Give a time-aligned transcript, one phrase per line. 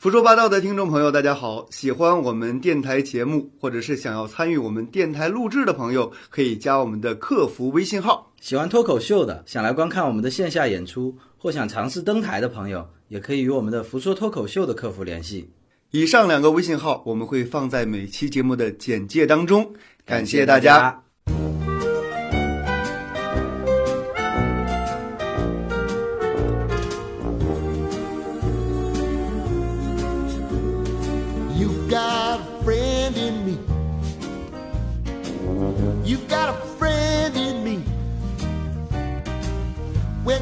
[0.00, 1.66] 胡说八道的听众朋友，大家好！
[1.72, 8.32] 喜欢我们电台节目，或者是想要参与我们电台录制的朋友，可以加我们的客服微信号。
[8.40, 15.50] 喜欢脱口秀的，想来观看我们的线下演出，或想尝试登台的朋友，也可以与我们的福说脱口秀的客服联系。
[15.90, 19.68] 以上两个微信号我们会放在每期节目的简介当中，
[20.06, 21.07] 感谢大家。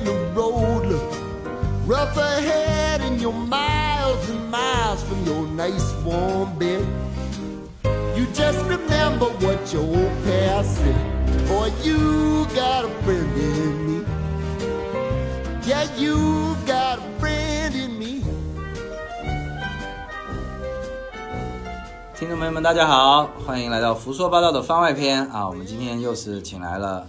[0.06, 1.18] The road looks
[1.84, 6.86] rough ahead and you're miles and miles from your nice warm bed,
[8.16, 11.48] you just remember what your old past said.
[11.48, 14.04] Boy, you got a friend in me.
[15.66, 18.22] Yeah, you got a friend in me.
[22.14, 25.46] 听众朋友们，大家好，欢迎来到胡说八道的番外篇啊！
[25.48, 27.06] 我们今天又是请来了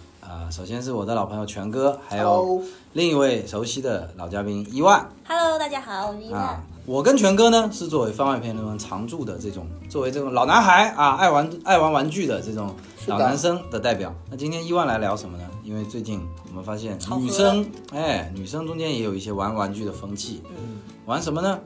[0.48, 2.62] 啊、首先是我的老朋友全哥，还有
[2.94, 6.42] 另一位熟悉的老嘉宾伊万 Hello，大家好，我是伊万。
[6.42, 6.64] 啊。
[6.86, 12.74] 我跟全哥呢是作为番外篇中常驻的这种，作为这种老男孩啊，爱玩爱玩玩具的这种
[13.08, 14.16] 老男生的代表。
[14.32, 15.44] 那今天伊万来聊什么呢？
[15.66, 20.42] 因为最近我们发现女生，哎，女生中间也有一些玩玩具的风气。
[20.48, 21.60] 嗯玩什么呢？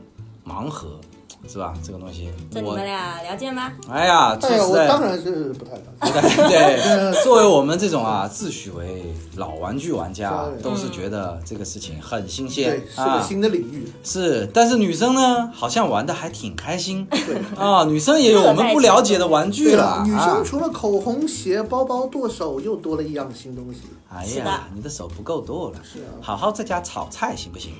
[0.43, 0.99] 盲盒，
[1.47, 1.73] 是吧？
[1.85, 3.71] 这个东西，你们俩了解吗？
[3.89, 6.11] 哎呀，说哎呀，我当然是不太了解。
[6.47, 13.21] 对，作为我们这种啊自诩为老玩具玩家，都是觉得这个事情很新鲜对，是个啊。
[13.21, 13.91] 新的领域。
[14.03, 17.83] 是，但是女生呢，好像玩的还挺开心对啊。
[17.83, 20.43] 女生也有我们不了解的玩具了了，女啊生。
[20.43, 23.81] 除了口红、鞋、包包、剁手，又多了一样新东西。
[24.13, 27.73] 哎呀，你的手不够剁了，是啊好好在家炒菜行不行？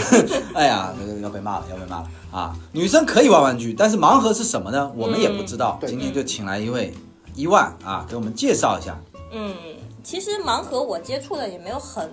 [0.54, 2.56] 哎呀，要被骂了，要被骂了啊！
[2.72, 4.90] 女生可以玩玩具，但是盲盒是什么呢？
[4.96, 5.76] 我们也不知道。
[5.80, 6.94] 对今天就请来一位
[7.34, 8.98] 伊万啊，给我们介绍一下。
[9.32, 9.54] 嗯，
[10.02, 12.10] 其实盲盒我接触的也没有很，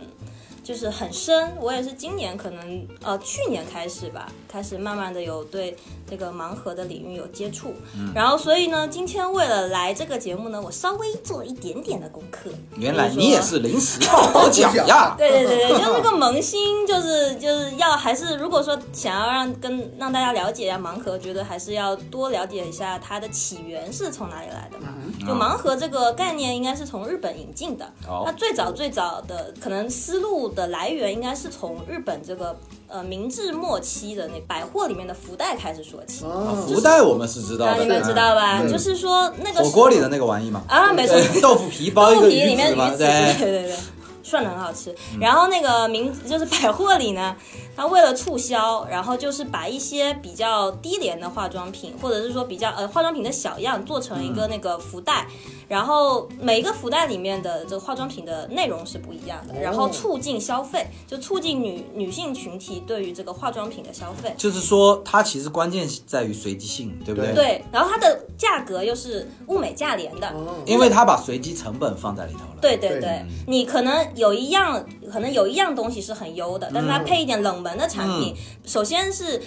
[0.63, 1.51] 就是很深。
[1.59, 5.75] 我也是今年可能呃去年开始吧，开始慢慢的有对
[6.09, 7.73] 这个盲盒的领域有接触。
[7.95, 12.49] 嗯然后所以呢，今天为了来这个节目呢，我稍微做了一点点的功课。
[12.77, 15.15] 原来你也是临时抱佛脚呀！
[15.17, 24.93] 对对对对，就是那个萌新，就是就是要还是如果说想要让跟让大家了解一下盲盒，觉得还是要多了解一下它的起源是从哪里来的嘛。
[25.19, 32.57] 就盲盒这个概念应该是从日本引进的，哦它最早最早的可能思路的来源应该是从日本这个
[32.87, 36.23] 呃明治末期的那百货里面的福袋开始说起。
[36.25, 38.61] 哦，福袋我们是知道啊，的，你们知道吧？
[38.67, 43.37] 就是说那个火锅里的那个玩意嘛，啊，没错，豆腐皮包一个豆腐皮里鱼子嘛，面鱼子，对。
[43.37, 43.75] 对，对对，
[44.23, 44.95] 涮的很好吃。
[45.19, 47.35] 然后那个名就是百货里呢，
[47.75, 55.27] 它为了促销，然后就是把一些比较低廉的化妆品，或者是说比较呃化妆品的小样做成一个那个福袋，
[55.67, 64.33] 然后每一个福袋里面的这个化妆品的内容是不一样的，然后促进消费，就促进女女性群体对于这个化妆品的消费。
[64.37, 67.33] 就是说它其实关键在于随机性，对不对？
[67.33, 72.57] 对对，然后它的价格又是物美价廉的，哦，因为它把随机成本放在里头了。
[72.61, 73.01] 对对对。
[73.01, 78.35] 对，你可能有一样，可能有一样东西是很优的，但是它配一点冷门的产品，
[78.65, 79.41] 首先是。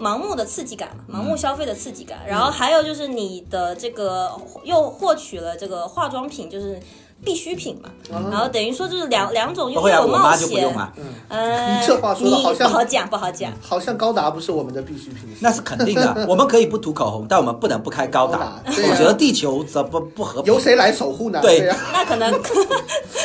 [0.00, 4.32] 盲目的刺激感嘛，盲目消费的刺激感，然后还有就是你的这个
[4.64, 6.80] 又获取了这个化妆品，就是
[7.22, 7.90] 必需品嘛，
[8.30, 10.92] 然后等于说就是两两种又不会啊，有冒我妈就不险用，啊，
[11.28, 15.28] 呃，你这话说的好像不好讲，不好讲，好像高达不是我们的必需品。
[15.40, 16.24] 那是肯定的。
[16.26, 20.58] 我们可以不涂口红，但我们不能不开高达否则地球则不不和平由。
[20.58, 21.38] 谁来守护呢？
[21.42, 22.32] 对呀，那可能，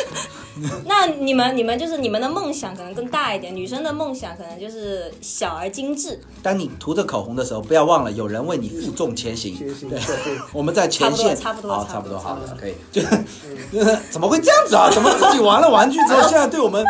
[0.85, 9.57] 那你们你们就是你们的梦想可能更大一点，女生的梦想可能就是小而精致，当你涂着口红的时候，不要忘了有人为你负重前行。
[9.89, 9.99] 对，
[10.53, 12.73] 我们在前线，差不多好，差不多差不多，好了，可以。
[12.91, 13.07] 就是
[13.71, 14.89] 就是怎么会这样子啊？
[14.91, 16.83] 怎么自己玩了玩具之后， 现在对我们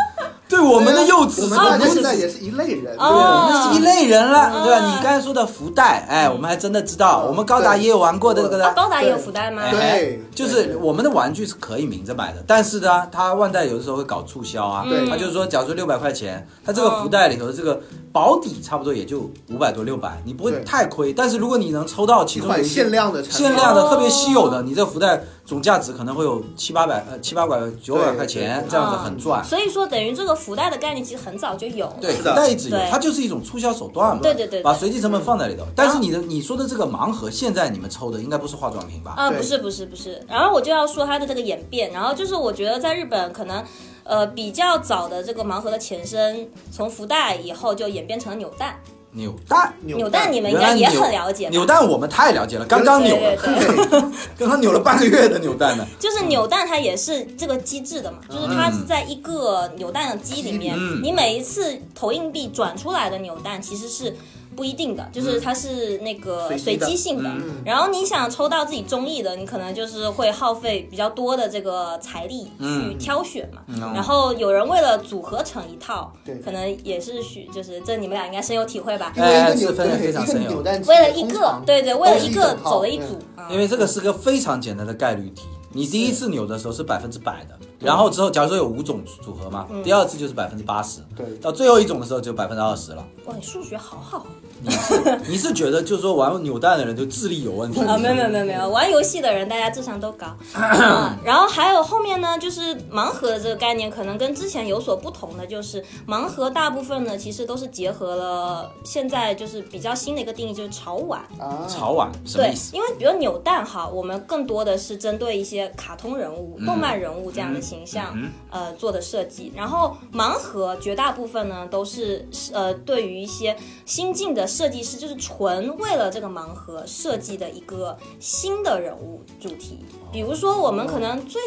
[0.58, 2.98] 对我们的幼稚我们大家现在也是一类人。
[2.98, 8.72] 对我们是一类人了，对你刚才说的福袋，哎，我们还真的知道，我们高达也有玩过的这个。
[8.72, 9.62] 高达也有福袋吗？
[9.62, 17.80] 哎对就是我们的玩具是可以明着买的，但是呢，它万代有的时候会搞促销啊，对它就是说，假如说六百块钱，它这个福袋里头的这个
[18.12, 21.14] 保底差不多也就五百多六百，你不会太亏。
[21.14, 29.42] 但是如果你能抽到其中有一些限量的限量的哦特别稀有的，你这个福袋总价值可能会有七八百呃七八百九百块钱，对这样子很赚。
[29.46, 31.92] 所以说等于这个福袋的概念其实很早就有。
[32.02, 34.22] 对，福袋一直有，它就是一种促销手段嘛。
[34.22, 35.64] 对对对对把随机成本放在里头。
[35.74, 39.14] 但是你的你说的这个盲盒，现在你们抽的应该不是化妆品吧？
[39.16, 43.64] 啊，不是不是不是，然后我就要说它的这个演变，然后就是我觉得在日本可能，
[44.04, 48.76] 呃，比较早的这个盲盒的前身，从福袋以后就演变成了扭蛋，
[49.18, 49.74] 扭蛋。
[49.82, 51.50] 扭蛋你们应该也很了解？
[51.50, 54.02] 扭蛋我们太了解了，刚刚扭对了，对对，
[54.38, 55.86] 刚刚扭了半个月的扭蛋呢。
[56.00, 64.16] 就是扭蛋它也是这个机制的嘛，就是它是在一个扭蛋的机里面，嗯你每一次投硬币转出来的扭蛋其实是。
[64.58, 67.30] 不一定的，就是它是那个随随机性的。
[67.30, 73.62] 嗯然后你想抽到自己中意的，你可能就是会耗费比较多的这个财力去挑选嘛。
[73.68, 79.14] 嗯然后有人为了组合成一套，对可能也是许就是这你们俩应该深有体会吧。
[79.16, 80.58] 因为一个分非常深有
[80.88, 85.44] 为了一个，对对，为了一个走了一组，啊因为这个是个非常简单的概率题。
[85.74, 93.06] 你第一次扭的时候是百分之百的，然后之后假如说有五种组合嘛，第二次就是百分之八十，对到最后一种的时候就百分之二十了。
[93.26, 94.26] 哇，你数学好好。
[94.62, 100.26] 你是 你是觉得就是说玩扭蛋的人就智力有问题啊，没有没有没有没有，玩游戏的人大家智商都高。
[100.54, 111.20] 啊 然后还有后面呢，就是盲盒的这个概念，可能跟之前有所不同的，就是盲盒大部分呢其实都是结合了现在就是比较新的一个定义，就是潮玩。
[111.40, 118.18] 啊，潮玩什么对意思？，因为比如扭蛋哈，我们更多的是针对一些卡通人物、动漫人物这样的形象，
[118.50, 119.52] 呃做的设计。
[119.56, 123.56] 然后盲盒绝大部分呢都是呃对于一些
[123.86, 129.80] 新进的设计师，就是纯为了这个盲盒设计的一个新的人物主题。
[130.12, 131.42] 比如说我们可能最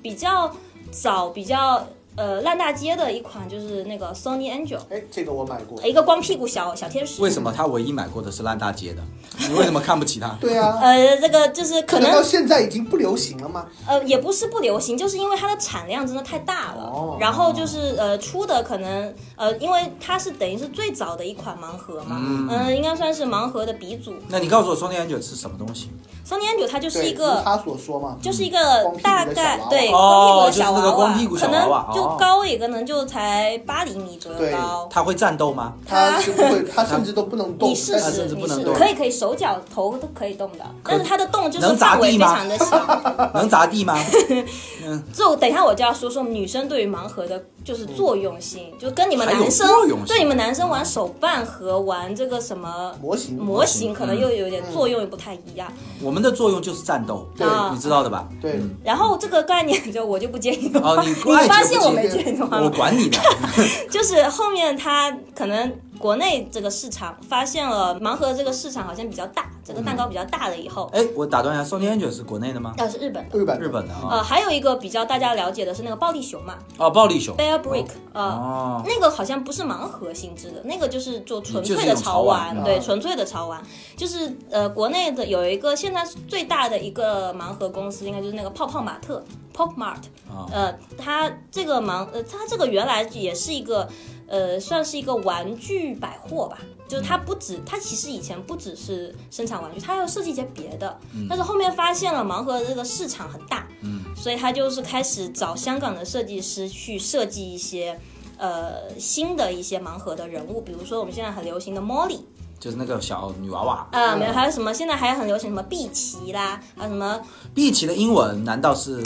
[0.00, 0.54] 比较
[0.90, 1.86] 早、比较
[2.16, 5.80] 呃烂大街的一款就是那个 Sony Angel，哎，这个我买过。
[5.86, 7.20] 一个光屁股小小天使。
[7.22, 9.02] 为什么他唯一买过的是烂大街的？
[9.48, 10.28] 你为什么看不起他？
[10.40, 13.66] 对啊，呃，这个就是可能到现在已经不流行了吗？
[13.86, 22.16] 呃，也不是不流行，就是因为它的产量真的太大了，哦然后就是呃出的可能呃，因为它是等于是最早的一款盲盒嘛，
[22.50, 24.14] 嗯、应该算是盲盒的鼻祖。
[24.28, 25.90] 那你告诉我，Sony Angel 是什么东西
[26.26, 34.88] ？Sony Angel 它就是，一个如他所说嘛，就是一个光屁股的大小娃娃概对哦光屁股的小就是那个娃娃，光屁股小可能就哦高也可能就才八厘米左右高。
[34.90, 35.72] 他会战斗吗？
[35.86, 37.68] 他是不会， 他甚至都不能动。
[37.70, 43.30] 你试试，你甚至不能动试可以可以，手脚头都可以动的，但是它的动就是砸范围地非常的小。
[43.34, 43.98] 能砸地吗？
[45.12, 49.66] 就等一下我就要说说女生对于盲盒的就是作用性，就跟你们男生
[50.06, 55.72] 对你们男生玩手办和玩这个什么模型模型，可能又有点作用又不太一样。
[56.02, 57.46] 我们的作用就是战斗，对。
[57.46, 58.28] 啊你知道的吧？
[58.40, 61.14] 对，然后这个概念就我就不建议的话，哦，你
[61.48, 63.18] 发现我没建议的话我管你的。
[63.90, 65.72] 就是后面他可能
[66.04, 72.74] 国内这个市场发现了盲盒这个市场好像比较大，整个蛋糕比较大了以后，哎，我打断一下，Sony Angel 是国内的吗？
[72.76, 73.38] 要是日本的。
[73.38, 74.08] 日本日本的啊。
[74.10, 77.34] 呃，还有一个比较大家了解的是那个暴力熊嘛哦，暴力熊。
[77.38, 83.62] ，Bear Brick，呃，哦，那个好像不是盲盒性质的，那个就是做纯粹的潮玩，对，啊纯粹的潮玩。
[83.96, 89.24] 就是呃，国内的有一个现在最大的一个盲盒公司，应该就是那个泡泡玛特
[89.56, 90.02] （Pop Mart）。
[90.28, 93.88] 啊呃，它这个盲呃，它这个原来也是一个
[94.26, 96.58] 呃，算是一个玩具百货吧。
[96.86, 100.98] 就是它不止，它其实以前不只是生产玩具，它要设计一些别的。
[101.28, 103.66] 但是后面发现了盲盒的这个市场很大，
[104.14, 107.98] 所以他就是开始找香港的设计师去设计一些
[108.36, 112.20] 呃新的一些盲盒的人物，比如说我们现在很流行的 Molly
[112.64, 113.86] 就是那个小女娃娃。
[113.90, 117.20] 啊、没有还有什么现在还很流行什么碧琪啦，还有什么
[117.52, 119.02] 碧琪的英文难道是？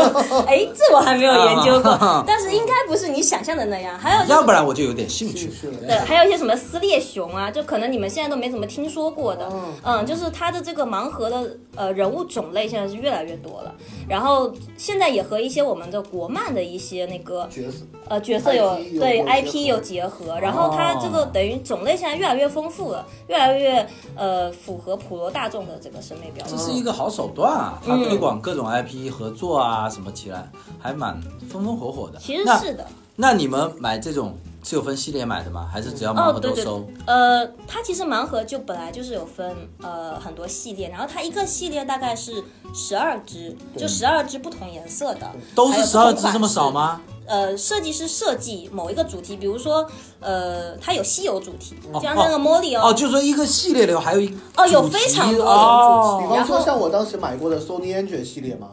[0.48, 3.98] 哎，这我还没有研究过啊，但是应该不是你想象的那样。
[3.98, 5.50] 还有就是要不然我就有点兴趣。
[5.86, 9.52] 对，还有一些什么撕裂熊啊，就可能你们现在都没怎么听说过的。
[9.82, 13.74] 嗯，就是它的这个盲盒的呃人物种类现在是越来越多了，
[14.08, 23.86] 然后现在也和一些我们的国漫的一些那个角色，呃角色有 IP 对有 IP 有结合，然后它这个等于种类现在越来越丰富了，越来越
[24.16, 26.56] 呃符合普罗大众的这个审美标准。
[26.56, 27.78] 这是一个好手段啊！
[27.84, 31.20] 它嗯推广各种 IP 合作啊什么起来，还蛮
[31.50, 32.18] 风风火火的。
[32.18, 32.86] 其实是的，
[33.16, 35.68] 那你们买这种是有分系列买的吗？
[35.70, 36.80] 还是只要盲盒都收？
[36.80, 47.00] 对，呃，它其实盲盒就本来就是有分呃很多系列，然后它一个系列大概是十二支，就十二支不同颜色的，都是十二支这么少吗？
[47.26, 49.86] 呃，设计师设计某一个主题，比如说，
[50.20, 56.18] 呃，它有稀有主题，哦就像那个茉莉哦，就说一个系列里还有一哦有非常多种哦。
[56.20, 58.68] 比方说像我当时买过的 Sony Angel 系列嘛，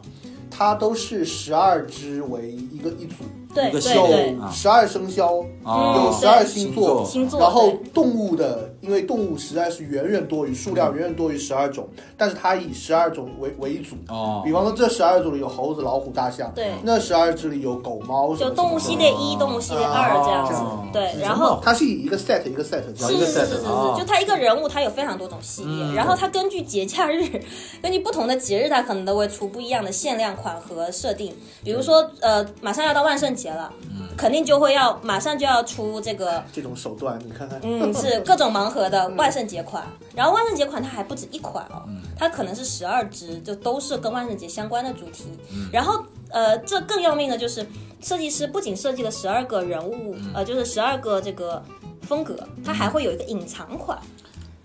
[0.50, 4.36] 它都是十二只为一个一组，对一个系对。
[4.52, 6.10] 十二生肖，哦。
[6.12, 13.96] 有十二星座，星座然后动物的，因为动物实在是远远多于数量远远多于十二种，但是它以十二种为为一组。
[14.08, 14.42] 哦。
[14.44, 16.72] 比方说这十二种里有猴子、老虎、大象，对。
[16.82, 23.12] 那十二只里有狗、猫，什就动物系列一、动物系列二这样子哦，对，然后它是以一个 set 一个 set 这样。
[23.14, 27.22] 一个是是 set，是是是，哦就它一个人物，它有非常多种系列，然后它根据节假日，
[27.80, 31.32] 根据不同的节日，它可能都会出不一样的限量款和设定。
[31.62, 33.72] 比如说，呃，马上要到万圣节了，
[34.16, 41.82] 肯定就会要马上就要出这个这种手段，你看看，嗯，是各种盲盒的万圣节款，然后万圣节款它还不止一款哦，
[42.16, 45.24] 它可能是十二只，就都是跟万圣节相关的主题。
[45.72, 47.66] 然后呃，这更要命的就是
[48.00, 51.62] 设计师不仅设计了十二个人物，呃，就是十二个这个
[52.02, 53.98] 风格，它还会有一个隐藏款。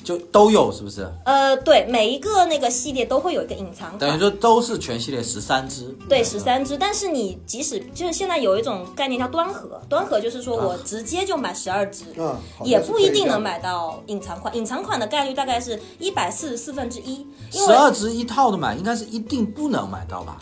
[0.08, 1.06] 就都有是不是？
[1.26, 4.00] 呃，对，每一个那个系列都会有一个隐藏款。
[4.00, 5.94] 等于说都是全系列十三支。
[6.08, 12.34] 对，十三支，但是你即使就是现在有一种概念叫端盒，端盒就是说我直接就买十二支，嗯，
[12.64, 20.38] 也不一定能买到隐藏款，隐藏款的概率大概是一百四十四分之一，因十二支一套的买，应该是一定不能买到吧？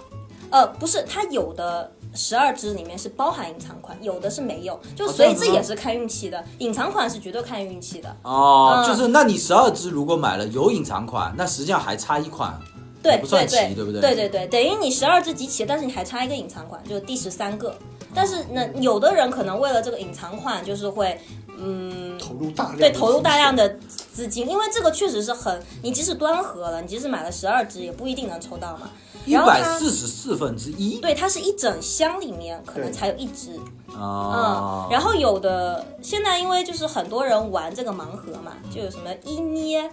[0.51, 1.91] 呃不是它有的。
[2.15, 6.43] 十二支里面是包含隐藏款，有的是没有，就哦所以这也是看运气的。
[6.59, 12.57] 隐藏款是绝对看运气的，哦，嗯就是那你十二支如果买了有隐藏款，那实际上还差一款，
[13.05, 17.75] 对对对对不对对对对，等于你十二只集齐，但是你还差一个隐藏款，就是第十三个。
[18.13, 21.19] 但是那，有的人可能为了这个隐藏款，就是会
[21.57, 23.45] 嗯投入大量，对，投入大量。
[23.55, 23.69] 的
[24.11, 28.89] 资金，因为这个确实是很，你即使端盒了，你即使买了十二只，也不一定能抽到嘛。
[29.25, 30.99] 一然后四十四分之一。
[30.99, 33.57] 对，它是一整箱里面可能才有一只，
[33.93, 39.89] 哦嗯，，然后有的现在因为就是很多人玩这个盲盒嘛，就有什么一捏、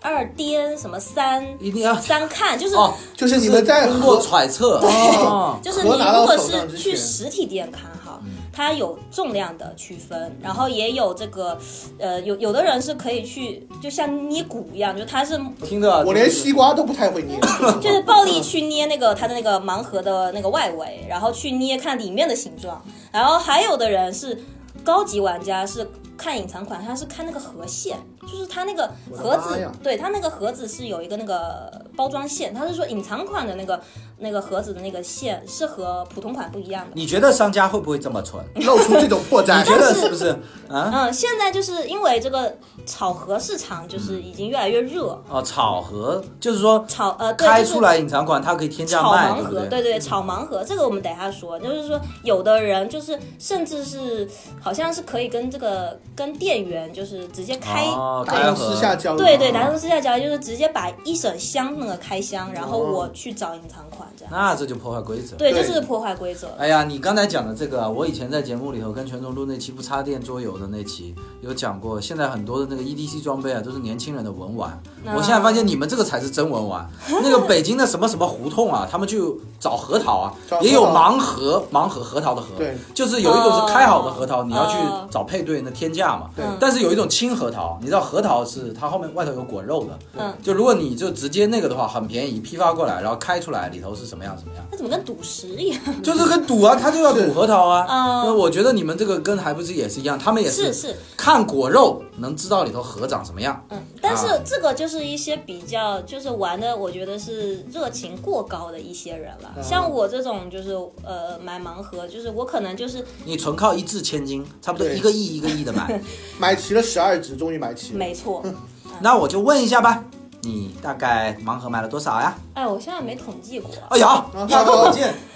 [0.00, 4.78] 二颠、什么三一定要三看，就是、哦，就是你们在通过揣测。
[4.80, 4.90] 对
[5.24, 8.20] 哦，就是你如果是去实体店看哈，
[8.52, 11.58] 它有重量的区分，然后也有这个，
[11.98, 17.38] 呃，有有的人是可以去，就像捏骨一样，就他是听着啊，我连西瓜都不太会捏，
[17.80, 24.38] 就是暴力去捏那个它的那个盲盒的那个外围，然后去捏看里面的形状，然后还有的人是
[24.84, 33.80] 高级玩家是看隐藏款，他是看那个盒线，就是它那个盒子对它那个盒子是有一个那个包装线，它是说隐藏款的那个
[34.18, 36.90] 那个盒子的那个线是和普通款不一样的。
[36.94, 38.44] 你觉得商家会不会这么蠢？
[38.56, 39.62] 露出这种破绽。
[39.62, 40.28] 你觉得是不是？
[40.68, 40.90] 啊？
[40.92, 51.58] 嗯，现在就是因为这个炒盒市场就是已经越来越热，哦，炒盒就是说炒呃对就是开出来隐藏款，它可以天价炒卖，盲盒，对不对对，炒盲盒，这个我们等一下说。
[51.58, 54.28] 就是说，有的人就是甚至是
[54.60, 64.32] 好像是可以跟这个跟店员就是直接开，哦，达成私下交易，对对，达成私下交易，就是直接把一整箱那个开箱，然后哦我去找隐藏款这样。
[64.32, 65.36] 那这就破坏规则。
[65.36, 66.48] 对，这对是破坏规则。
[66.58, 74.80] 哎呀，你刚才讲的这个啊，我以前在节目里头跟权总录那期不插电桌游的那期有讲过，现在很多的那个 EDC 装备啊，都是年轻人的文玩。
[75.14, 76.88] 我现在发现你们这个才是真文玩。
[77.22, 86.30] 那个北京的什么什么胡同啊，他们就找核桃啊也有盲盒，盲盒核桃的盒，对，就是有一种是开好的核桃，你要去哦找配对那天价嘛。
[86.34, 94.64] 对嗯但是有一种青核桃，你知道核桃是它后面外头有果肉的，嗯，就如果你就直接那个的话，很便宜，批发过来，然后开出来里头是什么样什么样。
[94.70, 95.80] 那怎么跟赌石一样？
[96.02, 97.86] 就是跟赌啊，他就要赌核桃啊。
[97.88, 103.64] 嗯那我觉得你们这个跟还不是也是一样，他们也是是，看果肉能知道里头核长什么样。
[103.70, 109.52] 嗯，但是啊这个就是一些比较就是玩的，我觉得是热情过高的一些人了。
[109.56, 116.00] 嗯像我这种就是呃买盲盒，就是我可能就是你纯靠一掷千金，差不多一个亿一个亿的买。
[116.38, 117.98] 买齐了十二只，终于买齐了。
[117.98, 118.42] 没错。
[119.00, 120.04] 那我就问一下吧，
[120.46, 122.36] 你大概盲盒买了多少呀？
[122.54, 123.70] 哎，我现在没统计过。
[123.90, 124.24] 哎呀，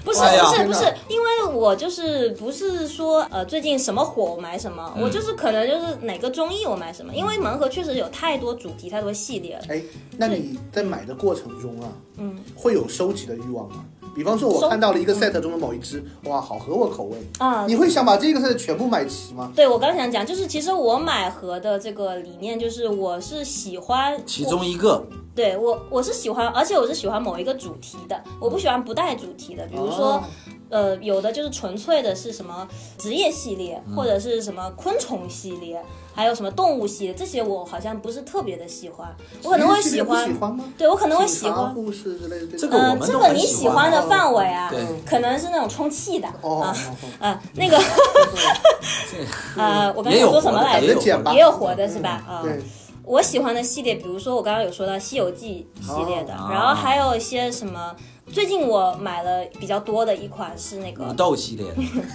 [0.04, 9.62] 不是哎不是不是，因为我就是不是说呃最近什么火我买什么，嗯我就是可能就是哪个综艺我买什么，因为盲盒确实有太多主题太多系列了。
[9.68, 9.82] 哎，
[10.16, 11.88] 那你在买的过程中啊，
[12.18, 13.84] 嗯，会有收集的欲望吗？
[14.14, 19.52] 比方说，我看到了一个 set 中的某一只，哇，好合我口味，啊，你会想把这个 set 全部买齐吗？
[19.54, 25.04] 对我刚想讲，就是其实我买盒的这个理念就是我是喜欢其中一个。
[25.34, 30.14] 对我我是喜欢，而且我是喜欢某一个主题的，我不喜欢不带主题的，比如说。
[30.14, 30.24] 哦。
[30.70, 32.64] 呃，有的就是纯粹的是什么
[32.96, 33.96] 职业系列，嗯。
[33.96, 35.82] 或者是什么昆虫系列，
[36.14, 39.08] 还有什么动物系列，这些我好像不是特别的喜欢。
[39.42, 40.64] 我可能会喜欢吗？
[40.76, 41.74] 对我可能会喜欢。
[41.74, 44.72] 护士之类的这个我呃，这个你喜欢的范围啊，
[45.06, 46.74] 可能是那种充气的啊哦哦
[47.20, 47.78] 哦啊，那个
[49.56, 50.98] 呃，我刚才说什么来着也有？
[51.00, 52.22] 简吧也有活的是吧？
[52.28, 52.60] 啊，对，
[53.04, 57.94] 我喜欢的系列，比如说我刚刚有说到《西游记》系列的，哦然后还有一些什么。
[58.32, 61.66] 最近我买了比较多的一款是那个武斗系列，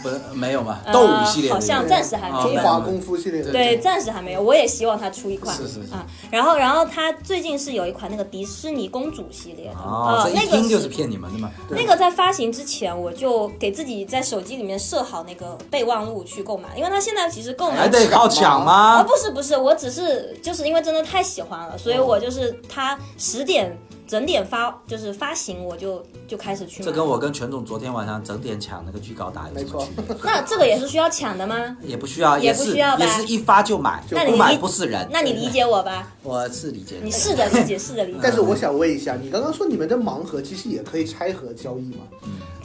[0.02, 0.80] 不是没有吗？
[0.86, 2.44] 呃斗武系列的 好像暂时还没有。
[2.44, 5.56] 中华功夫系列的，对，暂时还没有，我也希望它出一款。
[5.56, 11.52] 是是是啊，然后然后它最近是有一款那个迪士尼公主系列的，哦，那个听就是骗你们的嘛。
[11.70, 19.04] 那个在发行之前，我就给自己在手机里面设好那个备忘录去购买，因为它现在其实购买还得靠抢吗啊，吗？
[19.04, 26.86] 不是不是，我只是就是因为真的太喜欢了，所以我就是它十点整点发就是发行我就就开始去买。
[26.86, 30.16] 这跟我跟全总昨天晚上整点抢那个巨高达有什么区别？
[30.24, 31.78] 那这个也是需要抢的吗？
[31.82, 35.08] 也不需要，也不需要吧也是一发就买，那你不买不是人。
[35.12, 36.12] 那你理解我吧？
[36.22, 38.20] 我是理解你试着理解，试着理解。
[38.22, 42.04] 但是我想问一下，你刚刚说你们的盲盒其实也可以拆盒交易吗？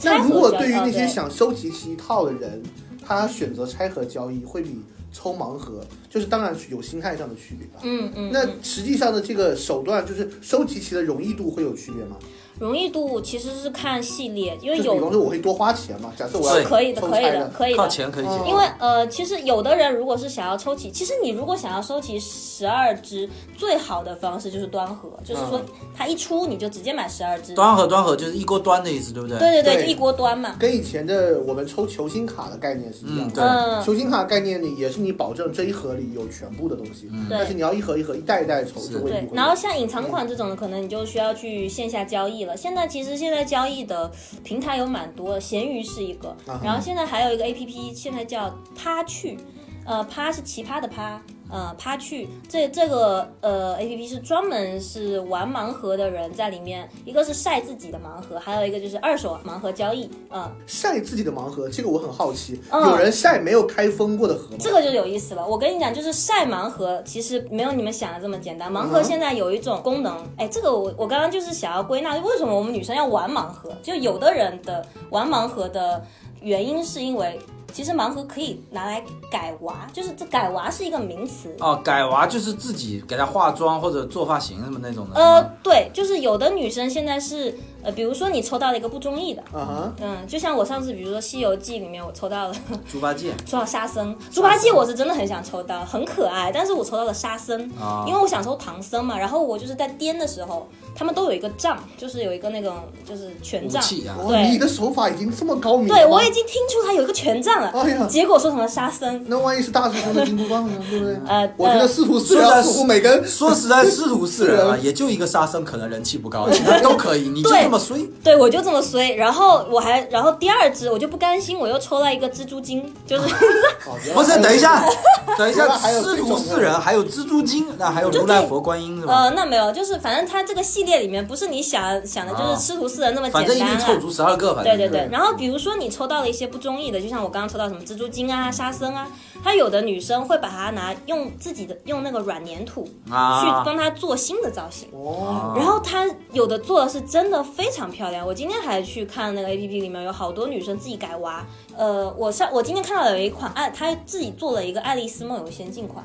[0.03, 2.61] 那如果对于那些想收集其一套的人，
[3.05, 4.81] 他选择拆盒交易会比
[5.11, 7.79] 抽盲盒，就是当然是有心态上的区别吧。
[7.83, 12.17] 嗯嗯，那嗯实际上的这个手段，就是收集其的容易度会有区别吗？
[12.59, 17.89] 容易度其实是看系列，因为有比方有说我会多花钱嘛，假设我对要可以的，可以的，可以的，靠可以的。
[17.89, 18.25] 钱可以。
[18.47, 23.27] 因为呃，其实有的人如果是想要抽齐，其实你如果想要收集十二只，
[23.61, 25.61] 最好的方式就是端盒，就是说
[25.95, 27.53] 它一出你就直接买十二支。
[27.53, 29.37] 端盒端盒就是一锅端的意思，对不对？
[29.37, 30.55] 对对对，一锅端嘛。
[30.57, 33.77] 跟以前的我们抽球星卡的概念是一样嗯，对的。。
[33.77, 42.57] 嗯，球星卡概念里也是你保证这一盒里有全部的东西，但是你要一盒一盒一袋一袋抽，就未必会。，然后像隐藏款这种的，可能你就需要去线下交易了。
[42.57, 44.11] 现在其实现在交易的
[44.43, 49.37] 平台有蛮多的，闲鱼是一个，啊然后现在还有一个 A P P，现在叫趴去，
[49.85, 51.21] 呃，趴是奇葩的趴。
[51.51, 64.57] 呃，趴趣这这个呃 A P P 是专门是玩盲盒的人在里面，一个是晒自己的盲盒，还有一个就是二手盲盒交易，嗯、晒自己的盲盒，这个我很好奇，嗯有人晒没有开封过的盒吗？
[64.59, 65.45] 这个就有意思了。
[65.45, 68.71] 我跟你讲，就是晒盲盒其实没有你们想的这么简单。
[68.71, 73.75] 盲盒现在有一种功能，哎，这个我我刚刚就是想要归纳，为什么我们女生要玩盲盒？
[73.83, 76.01] 就有的人的玩盲盒的
[76.41, 77.37] 原因是因为。
[77.73, 81.55] 其实盲盒可以拿来改娃，就是这改娃是一个名词。
[81.59, 85.15] 哦，改娃就是自己给他化妆或者做发型什么那种的。
[85.19, 92.55] 呃，对，就是有的女生现在是呃，比如说你抽到了一个不中意的，啊哈，嗯，就像我上次比如说《西游记》里面我抽到了
[92.91, 98.05] 猪八戒 抽到沙僧，猪八戒我是真的很想抽到，很可爱，但是我抽到了沙僧，啊。
[98.07, 102.75] 因为我想抽唐僧嘛，然后我就是在颠的时候，他们都有一个杖，就是有一个那种
[103.07, 110.73] 就是权杖，器啊，哦，对你的手法已经这么高明了对我已经听出他有一个权杖了，哎呀结果说成了沙僧，那万一是大师兄的金箍棒呢？
[110.89, 111.15] 对不对？
[111.27, 118.05] 呃我觉得师徒四人似乎每个人说实在，师 徒四人啊，也就一个沙僧可能人气不高， 其他都可以，你就对这么衰。
[118.23, 124.85] 对我就这么衰，然后我还，然后第二只我就不甘心，我又抽了一个蜘蛛精，就是哦不是，等一下，
[125.37, 129.23] 等一下，还有师徒四人，还有蜘蛛精， 那还有如来佛观音是吧？
[129.23, 139.07] 呃，那没有，就是反正它这个系列里面不是你想想的，就是师徒四人那么简反正一凑足十二个，反正对对对，然后比如说你抽到了一些不中意的，就像我刚刚抽到什么蜘蛛精啊、沙僧啊，
[139.43, 144.89] 他有的女生会把它拿用自己的用那个软粘土去啊，帮它做新的造型。
[144.91, 151.45] 哦，然后他有的做的是真的非非常漂亮，我今天还去看那个 A P P 里面有好多女生自己改娃。
[151.77, 156.03] 呃，我上我今天看到有一款爱，她自己做了一个《爱丽丝梦游仙境》款，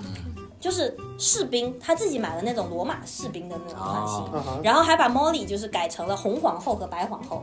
[0.61, 7.42] 就是士兵，他自己买了那种罗马士兵的那种款型，然后还把 Molly 就是改成了红皇后和白皇后，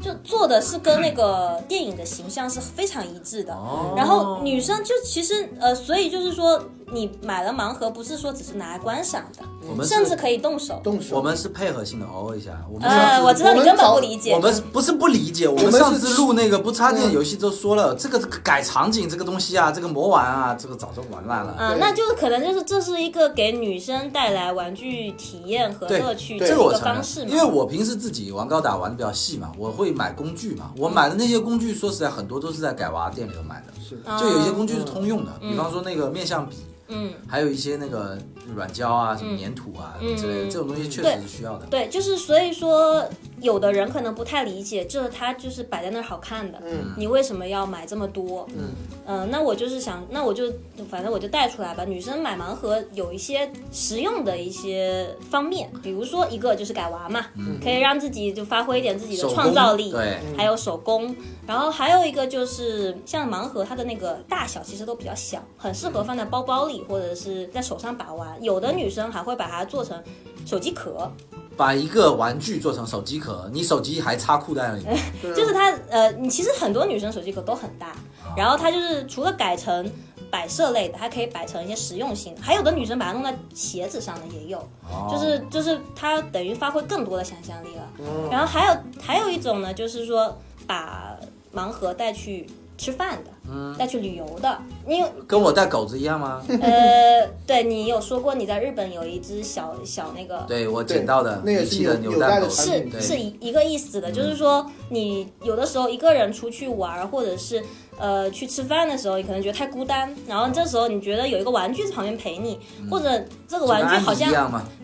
[0.00, 3.54] 就做的是跟那个电影的形象是非常一致的。
[3.54, 6.60] 哦然后女生就其实呃，所以就是说，
[6.92, 10.80] 你买了盲盒不是说只是拿来观赏的，我们甚至可以动手。
[10.82, 14.34] 动手，我们是配合性的哦一下，我们呃，我知道你根本不理解。
[14.34, 15.46] 我们不是不理解？
[15.46, 21.54] 我们上次录那个不插电嗯游戏都说了，这个改场景这个东西啊，这个魔玩啊，这个早就玩烂了。
[21.58, 27.30] 嗯，那就是可能就是这是一个给女生带来玩具体验和乐趣这的方式，嘛。
[27.30, 30.72] 因为我平时自己玩高达玩的比较细嘛，我会买工具嘛。
[30.76, 33.72] 我买的那些工具，说实在，很多都是在改娃店里头买的。
[33.80, 36.56] 是就有一些工具是通用的，比方说那个面相笔，
[36.88, 38.18] 嗯，还有一些那个
[38.54, 41.66] 软胶啊、什么粘土啊嗯之类的，嗯这种东西确实是需要的。
[41.66, 43.06] 对，就是所以说，
[43.42, 48.46] 有的人可能不太理解，这它就是摆在那儿好看的，嗯你为什么要买这么多？
[48.56, 48.70] 嗯
[49.04, 50.44] 嗯，那我就是想，那我就
[50.88, 51.84] 反正我就带出来吧。
[51.84, 57.26] 女生买盲盒有一些实用的一些方面，比如说一个就是改娃嘛，
[57.62, 61.14] 可以让自己就发挥一点自己的创造力，对，还有手工。
[61.44, 68.40] 然后还有一个就是像盲盒，它的那个大小其实都比较小，很适合放在包包里或者是在手上把玩。
[68.40, 70.00] 有的女生还会把它做成
[70.46, 71.10] 手机壳，
[71.56, 74.84] 把一个玩具做成手机壳，你手机还插裤袋里，
[75.22, 77.94] 就是它呃，你其实很多女生手机壳都很大，
[78.36, 79.90] 然后它就是除了改成
[80.30, 82.40] 摆设类的，还可以摆成一些实用性的。
[82.40, 84.66] 还有的女生把它弄在鞋子上的也有，
[85.10, 87.88] 就是就是它等于发挥更多的想象力了。
[88.30, 90.36] 然后还有还有一种呢，就是说
[90.66, 91.16] 把
[91.54, 93.30] 盲盒带去吃饭的。
[93.78, 94.58] 带去旅游的。
[94.86, 96.42] 你有跟我带狗子一样吗？
[96.60, 107.62] 呃，对你有说过你在日本有一只小小那个对我捡到的那个是纽扭蛋狗，是纽带的产品对是一一个意思的，就是说你有的时候一个人出去玩，或者是
[107.98, 112.58] 呃去吃饭的时候，你可能觉得太孤单，然后这时候你觉得有一个玩具在旁边陪你，
[112.90, 114.32] 或者这个玩具好像。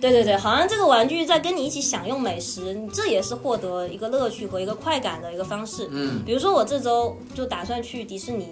[0.00, 5.88] 对对对，好像这个玩具在跟你一起享用美食，你这也是获得一个乐趣和一个快感的一个方式。
[5.90, 8.47] 嗯，比如说我这周就打算去迪士尼，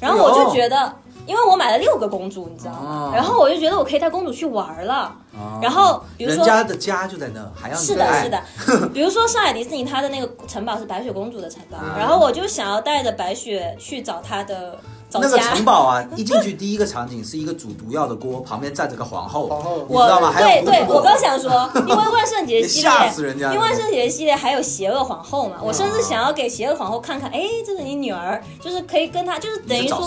[0.00, 0.92] 然后我就觉得，
[1.26, 3.10] 因为我买了六个公主，你知道吗？
[3.10, 5.14] 哦然后我就觉得我可以带公主去玩儿了。
[5.62, 8.42] 然后比如说人家的家就在那，还要是的，是的。
[8.92, 14.78] 比如说上海迪士尼，它的那个城堡是白雪公主的城堡，啊然后我就想要带着白雪去找她的找
[15.14, 15.38] 那个。
[15.38, 20.30] 城堡啊， 一进去第一个场景是一个煮毒药的锅，旁边站着个皇后，皇后我你知道吗？
[20.30, 30.06] 还对对，我刚想说，因为 万圣节系列，吓死人家因为万圣节系列还有邪恶皇后啊嘛，我甚至想要给邪恶皇后看看，哎，这是你女儿，就是可以跟她，就是等于说。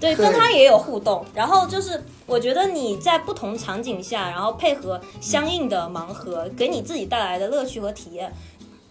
[0.00, 1.24] 对，跟她也有互动。
[1.34, 8.32] 然后就是，我觉得你在不同场景下，然后配合相应的盲盒，给你自己带来的乐趣和体验，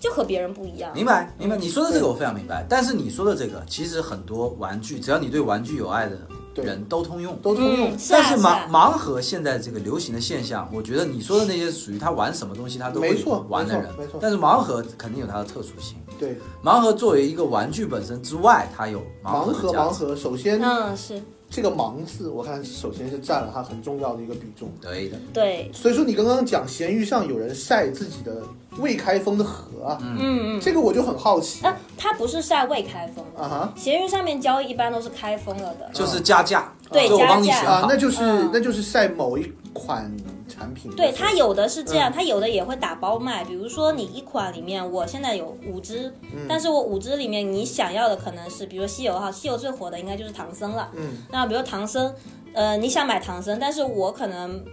[0.01, 0.91] 就和别人不一样。
[0.95, 1.55] 明白，明白。
[1.55, 6.17] 你说的这个我非常明白，但是你说的这个，其实很多玩具，只要你对玩具有爱的
[6.55, 7.37] 人都通用。
[7.41, 15.97] 都通用但是盲是啊，盲盒现在这个流行的现象，我觉得你说的那些属于他玩什么东西他都会玩的人没错没错，但是盲盒肯定有它的特殊性。
[16.19, 19.45] 对，盲盒作为一个玩具本身之外，它有盲。
[19.51, 24.71] 盒盲盒，首先嗯，是这个“盲”字，我看首先是占了它很重要的一个比重。
[24.81, 28.41] 对的，对，所以说你刚刚讲咸鱼上有人晒自己的
[28.77, 30.17] 未开封的盒啊，嗯
[30.57, 30.61] 嗯。
[30.61, 35.89] 这个我就很好奇啊，它不是晒未开封的，啊哈闲鱼上面交易一般都是开封了的。
[35.93, 37.85] 就是加价，对就我帮你加价啊，。
[37.89, 40.09] 那就是嗯那就是晒某一款
[40.51, 40.93] 产品。
[40.95, 43.43] 对，它有的是这嗯样，它有的也会打包卖。
[43.43, 50.89] 比如说你一款里面，我现在有五支，嗯但是我五支里面你想要的可能是，比如西游哈，西游最火的应该就是唐僧了。
[50.93, 52.13] 嗯那比如唐僧，
[52.53, 54.63] 呃，你想买唐僧，但是我可能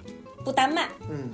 [0.44, 1.30] 不单卖，嗯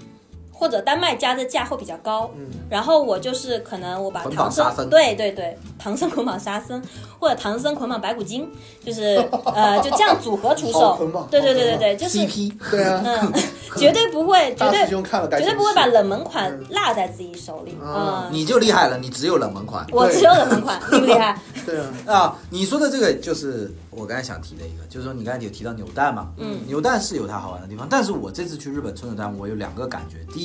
[0.54, 2.30] 或者丹麦加的价会比较高。
[2.36, 6.82] 嗯然后我就是可能我把捆绑唐僧沙僧对对对，唐僧捆绑沙僧，
[7.20, 8.50] 或者唐僧捆绑白骨精，
[8.84, 9.16] 就是
[9.54, 11.26] 呃就这样组合出售捆绑。
[11.28, 13.32] 对对对对对，就是 CP 对啊，嗯，
[13.76, 17.72] 绝对不会，绝对兄看了该绝对不会把冷门款落在自己手里。
[17.82, 19.86] 啊嗯，你就厉害了，你只有冷门款。
[19.92, 21.38] 我只有冷门款， 厉不厉害？
[21.66, 30.43] 对啊，啊，你说的这个就是我刚才想提的一个，就是说你刚才有提到扭蛋嘛，嗯扭蛋是有它好玩的地方，但是我这次去日本抽扭蛋，我有两个感觉，第一，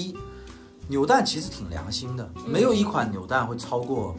[0.87, 4.15] 扭蛋其实挺良心的，没有一款扭蛋会超过，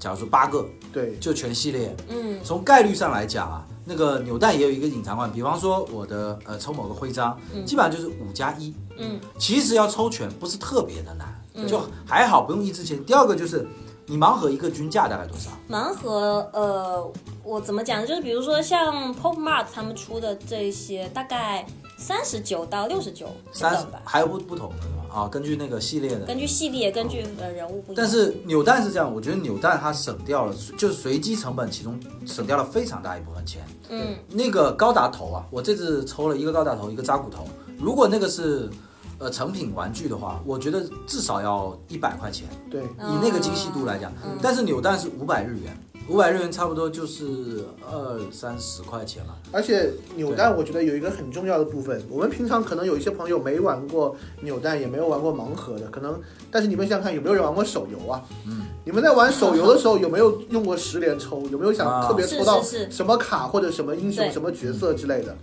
[0.00, 13.04] 假如说八个，对，就全系列，嗯从概率上来讲啊，那个扭蛋也有一个隐藏款，比方说我的呃抽某个徽章，基本上就是五加一，嗯其实要抽全不是特别的难，嗯就还好不用一支钱。
[13.04, 13.66] 第二个就是
[14.06, 15.50] 你盲盒一个均价大概多少？
[15.70, 17.12] 盲盒，呃，
[17.44, 18.04] 我怎么讲？
[18.04, 21.64] 就是比如说像 Pop Mart 他们出的这些，大概
[21.96, 24.72] 三十九到六十九三十吧，还有不不同？
[25.10, 26.26] 啊，根据那个系列的。
[26.26, 27.96] 根据系列，根据呃人物不一样。
[27.96, 33.62] 但是扭蛋是这样，我觉得扭蛋它省掉了，就是随机成本，其中省掉了非常大一部分钱。
[33.90, 37.46] 嗯那个高达头啊，我这次抽了一个高达头，一个扎古头。
[37.78, 38.68] 如果那个是
[39.18, 44.12] 呃成品玩具的话，我觉得至少要一百块钱，对，以那个精细度来讲。
[44.24, 45.76] 嗯但是扭蛋是五百日元，
[46.08, 49.36] 五百日元差不多就是二三十块钱了。
[49.52, 56.18] 而且扭蛋我觉得有一个很重要的部分，我们平常可能有一些朋友没玩过扭蛋，也没有玩过盲盒的，可能，
[56.50, 58.22] 但是你们想想看，有没有人玩过手游啊？
[58.46, 61.42] 嗯，你们在玩手游的时候有没有用过十连抽？
[61.50, 65.36] 有没有想啊特别抽到什么卡或者什么英雄、什么角色之类的？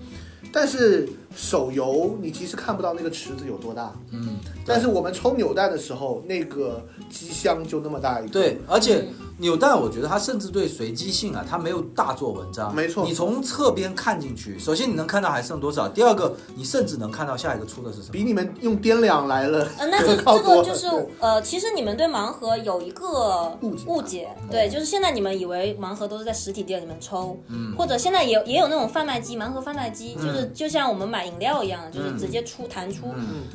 [0.52, 8.30] 但是手游你其实看不到那个池子有多大，嗯，但是我们抽扭蛋的时候，那个机箱就那么大一个。
[8.30, 9.06] 对，而且
[9.38, 12.74] 扭蛋，我觉得它甚至对随机性啊，它没有大做文章。
[12.74, 13.06] 没错。
[13.06, 18.14] 你从侧边看进去，首先你能看到还剩多少，第二个你甚至能看到下一个出的是什么。
[18.14, 19.68] 比你们用掂量来了。
[19.78, 20.88] 呃，那 这这个就是
[21.20, 23.84] 呃，其实你们对盲盒有一个误解。
[23.88, 33.14] 误解，对，就是现在你们以为盲盒都是在实体店里面抽，嗯，或者现在也也有那种贩卖机，盲盒贩卖机，就是就像我们买饮料一样，就是直接出弹出。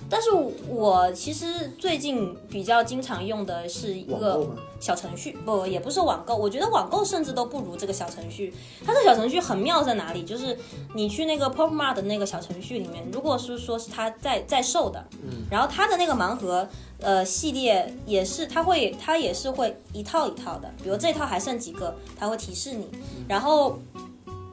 [0.09, 0.31] 但是
[0.69, 4.47] 我其实最近比较经常用的是一个？
[4.81, 8.51] 小程序，不，也不是网购，我觉得网购甚至都不如这个小程序。
[8.83, 10.25] 它这小程序很妙在哪里？
[10.25, 10.59] 就是
[10.95, 16.67] 你去那个 Pop Mart 的那个小程序里面，如果是说是它在在售的，嗯，然后它的那个盲盒
[16.99, 22.89] 呃系列也是，它会它也是会一套一套的，比如这套还剩几个，它会提示你，
[23.29, 23.79] 然后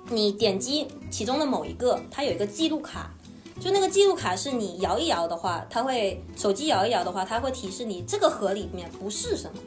[0.09, 3.11] 你点击其中的某一个，它有一个记录卡。
[3.59, 9.59] 就那个记录卡是你摇一摇的话，它会手机摇一摇的话，它会提示你这个盒里面不是什么。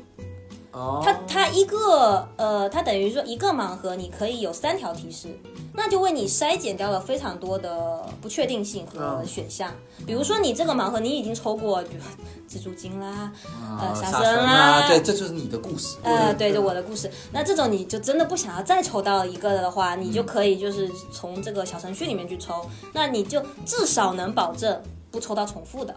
[0.73, 5.29] 哦它它一个呃，它等于说一个盲盒，你可以有三条提示，
[5.75, 9.73] 那就为你筛减掉了非常多的不确定性和选项。
[10.07, 12.03] 比如说你这个盲盒你已经抽过，比如
[12.49, 13.33] 蜘蛛精啦，
[13.81, 15.97] 呃，啊杀杀生生啦，对，这就是你的故事。
[16.03, 17.11] 呃，对，就我的故事。
[17.33, 24.81] 那这种你就真的不想要再抽到一个的话，你就可以就是从这个小程序里面去抽，那你就至少能保证
[25.11, 25.95] 不抽到重复的。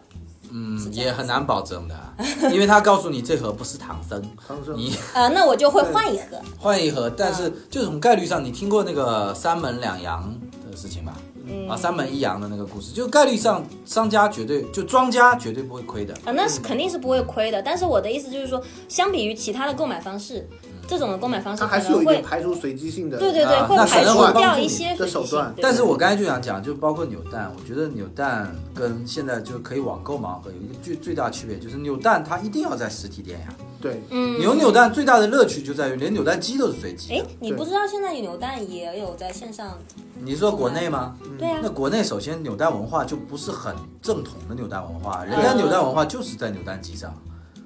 [0.56, 2.14] 嗯，也很难保证的啊，
[2.54, 6.40] 因为他告诉你这盒不是唐僧，唐僧你呃，那我就会换一盒。
[6.60, 10.34] 换一盒，但是就从概率上，你听过那个三门两阳
[10.70, 11.18] 的事情吧？
[11.46, 16.14] 嗯啊，三门一阳的那个故事，就概率上，商家绝对就庄家绝对不会亏的。
[16.24, 17.62] 啊，那是肯定是不会亏的。
[17.62, 20.48] 但是我的意思就是说，相比于其他的购买方式，
[20.94, 23.18] 这种的购买方式它还是有一可能会点排除随机性的。
[23.18, 33.48] 对对对，啊会排除那可能会帮助你掉一些的随机性手段但是我刚才就想讲，就包括扭蛋，我觉得扭蛋跟现在就可以网购盲盒有一个最最大区别，就是扭蛋它一定要在实体店呀。
[33.82, 39.78] 对，嗯，扭扭蛋最大的乐趣就在于连扭蛋机都是随机哎的。，你不知道现在扭蛋也有在线上？
[40.24, 41.16] 你说国内吗？
[41.38, 47.14] 对啊那，国内首先扭蛋文化就不是很正统的扭蛋文化，人家扭蛋文化就是在扭蛋机上。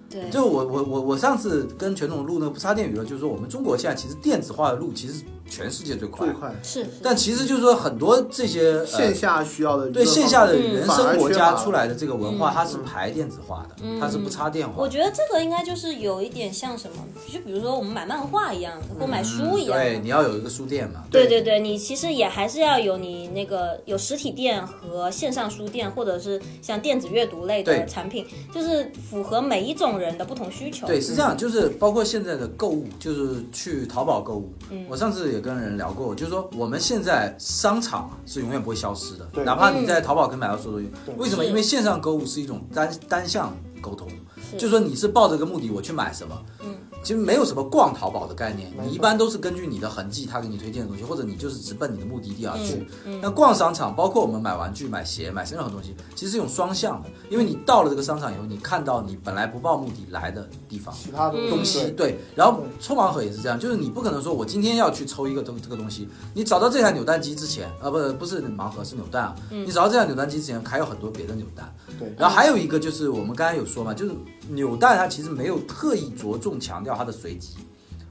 [0.10, 6.90] 对，就我我我我上次跟全总录那个不插电娱乐，就是说我们中国现在其实电子化的路其实全世界最快，最快是是。
[7.02, 14.82] 但其实就是说很多这些线呃下需要的对线下的嗯原生国家出来的这个文化，嗯它是排电子化的，嗯它是不插电化的。
[14.82, 16.98] 我觉得这个应该就是有一点像什么，
[17.32, 19.78] 就比如说我们买漫画一样，或买书一样。
[19.78, 21.04] 嗯对，你要有一个书店嘛。
[21.12, 30.86] 对对对，你其实也还是要有你那个有实体店和线上书店，或者是像电子阅读类的产品，就是符合每一种人的不同需求。
[30.88, 34.52] 对，是这样，就是包括现在的购物，就是去淘宝购物。
[34.70, 41.21] 嗯我上次也跟人聊过，就是说我们现在商场啊是永远不会消失的，哪怕你在淘宝可以买到所有东西。
[41.21, 41.45] 为什么？
[41.45, 44.08] 因为线上购物是一种单单向沟通，
[44.54, 52.86] 就是说你是抱着个目的我去买什么，嗯，其实没有什么逛淘宝的概念，你一般都是根据你的痕迹，他给你推荐的东西，或者你就是直奔你的目的地而去。
[53.06, 60.94] 嗯那逛商场，包括我们买玩具、买鞋、买任何东西，其实是一种双向的，因为你到了这个商场以后，你看到你本来不抱目的来的地方。
[60.94, 72.14] 其他的嗯东西对，然后抽盲盒也是这样，就是你不可能说我今天要去抽一个东这个东西，你找到这台扭蛋机之前，呃，不不是盲盒是扭蛋啊，你找到这台扭蛋机之前还有很多别的扭蛋，对。
[72.18, 74.12] 然后还有一个就是我们刚才有说嘛，就是
[74.50, 77.56] 扭蛋它其实没有特意着重强调它的随机，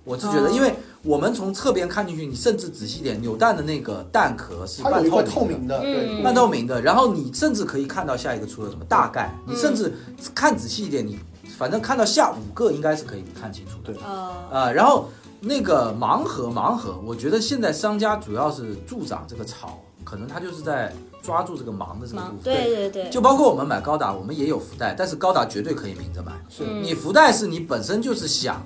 [0.04, 5.82] 我是觉得，哦因为我们从侧边看进去，你甚至仔细点，扭蛋的那个蛋壳是它有一块半透透明的，嗯。
[5.82, 9.92] 对，半透明的，然后你甚至可以看到下一个出了什么大概，你甚至
[10.34, 11.18] 看仔细一点，你
[11.56, 13.92] 反正看到下五个应该是可以看清楚的。
[13.92, 14.02] 对。
[14.02, 15.08] 呃，啊，然后
[15.40, 20.92] 那个盲盒，盲盒，我觉得现在商家主要是助长这个潮，可能他就是在
[21.26, 22.36] 抓住这个盲的这个部分。
[22.44, 26.32] 对对对，就包括我们买高达，我们也有福袋，但是高达绝对可以明着买。
[26.48, 28.64] 是嗯你福袋是你本身就是想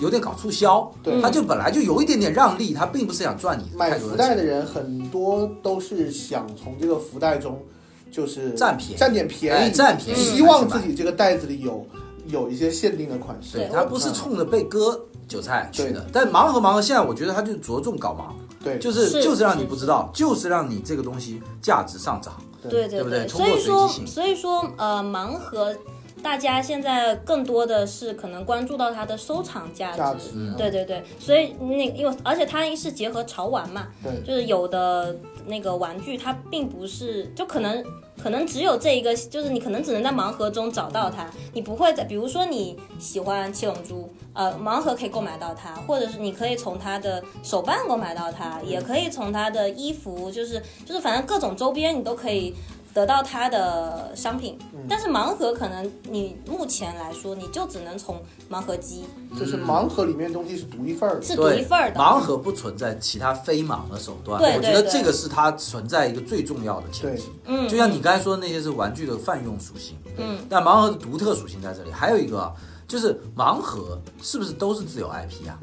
[0.00, 3.96] 有点搞促销，对他就本来就有一点点让利，他并不是想赚你买。
[3.98, 7.62] 福袋的人很多都是想从这个福袋中
[8.10, 11.86] 就是占便宜占点便哎宜，占便宜希望自己这个袋子里有
[12.26, 13.58] 有一些限定的款式。
[13.58, 16.04] 对，他不是冲着被割韭菜去的。
[16.12, 19.22] 但盲盒盲盒现在我觉得他就着重搞盲，对，就是是。
[19.22, 22.34] 就是让你不知道，就是让你这个东西价值上涨。
[22.62, 22.70] 对。
[22.70, 23.26] 对对不对？
[23.28, 25.74] 所以说所以说呃，盲盒
[26.22, 30.54] 大家现在更多的是可能关注到它的收藏价值，价值嗯。
[30.56, 34.20] 对对对，所以那因为而且它是结合潮玩嘛，对。
[34.26, 35.16] 就是有的
[35.50, 37.84] 那个玩具它并不是就可能。
[38.22, 52.54] 可能只有这一个，就是你可能只能在盲盒中找到它，你不会在，比如说你喜欢七龙珠，呃，盲盒可以购买到它，或者是你可以从它的手办购买到它，也可以从它的衣服，就是就是反正各种周边你都可以
[52.92, 54.58] 得到它的商品。
[54.88, 59.04] 但是盲盒可能你目前来说，你就只能从盲盒机
[59.38, 61.22] 就是盲盒里面的东西是独一份儿的。
[61.22, 62.00] 是独，一份儿的。
[62.00, 67.24] 盲盒不存在其他非盲的手段，对我觉得这个是它存在一个最重要的前提。
[67.46, 71.90] 嗯，就像你刚才说的那些是玩具的泛用属性，嗯，但盲盒的独特属性在这里。
[71.92, 72.52] 还有一个啊
[72.88, 75.60] 就是盲盒是不是都是自有 IP 啊？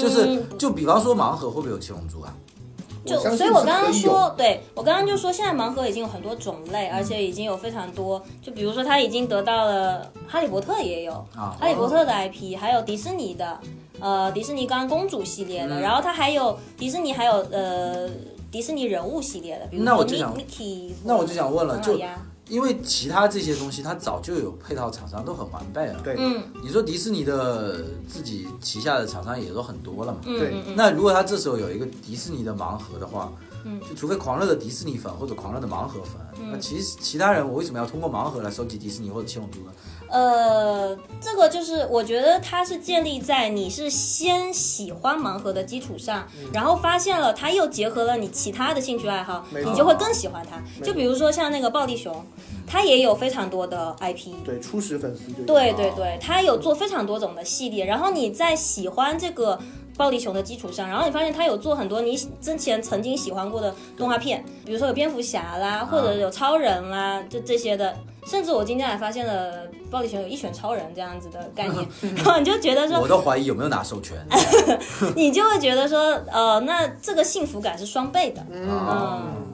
[0.00, 2.34] 就是嗯就比方说盲盒会不会有七龙珠啊？
[3.06, 13.58] 就所以，我刚刚说，对我刚刚就说，现在盲盒已经有很多种类，而且已经有非常多，就比如说，它已经得到了哈利波特也有，啊哈利波特的 IP，还有迪士尼的，
[14.00, 18.08] 呃，迪士尼刚刚公主系列的，然后它还有迪士尼还有呃
[18.50, 20.36] 迪士尼人物系列的，比如说那我就想
[21.04, 21.98] 那我就想问了就
[22.48, 26.00] 因为其他这些东西它早就有配套厂商都很完备了。
[26.02, 30.18] 对嗯你说迪士尼的自己旗下的厂商也都很多了嘛？
[30.26, 33.32] 嗯对那如果他这时候有一个迪士尼的盲盒的话，
[33.88, 36.20] 就除非狂热的迪士尼粉或者狂热的盲盒粉，
[36.52, 39.72] 那其实其他人我为什么要通过盲盒来收集迪士尼或者七龙珠呢？
[40.08, 50.62] 呃，这个就是我觉得它是建立在你是先喜欢盲盒的基础上，然后发现了它又结合了你其他的兴趣爱好，你就会更喜欢它。
[50.84, 52.24] 就比如说像那个暴力熊，
[52.66, 54.32] 它也有非常多的 IP。
[54.44, 59.58] 对初始粉丝就对对对，它有做非常多种的系列，然后你在喜欢这个
[59.96, 67.96] 暴力熊的基础上，然后你发现它有做很多你之前曾经喜欢过的动画片，比如说有蝙蝠侠啦，或者有超人啦，就这些的。
[68.28, 71.86] 甚至我今天还发现了暴力熊有一拳超人这样子的概念，
[72.16, 74.16] 然后你就觉得说我，都怀疑有没有拿授权。
[75.14, 78.44] 你就会觉得说，呃，那这个幸福感是双倍的。
[78.50, 79.46] 嗯，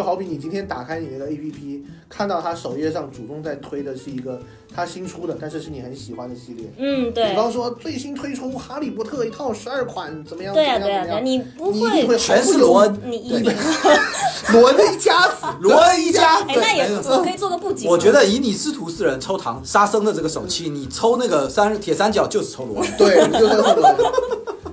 [0.00, 4.40] 就好比你今天打开你那个 APP，看到它首页上主动在推的是一个
[4.74, 6.72] 它新出的，但是是你很喜欢的系列。
[6.78, 10.54] 嗯，对比，方说最新推出《哈利波特》一套十二款，怎么样？
[10.54, 13.52] 对呀、对呀、怎么样对呀、你不你一定会会，毫全是罗恩，你一定，
[14.54, 17.86] 罗恩一家子，罗恩一家哎，那也对不错，可以做个布景。
[17.86, 22.90] 我觉得以你师徒四人抽唐沙僧的这个手气，你抽那个三铁三角就是抽罗恩。
[22.96, 23.82] 对，你就在后头，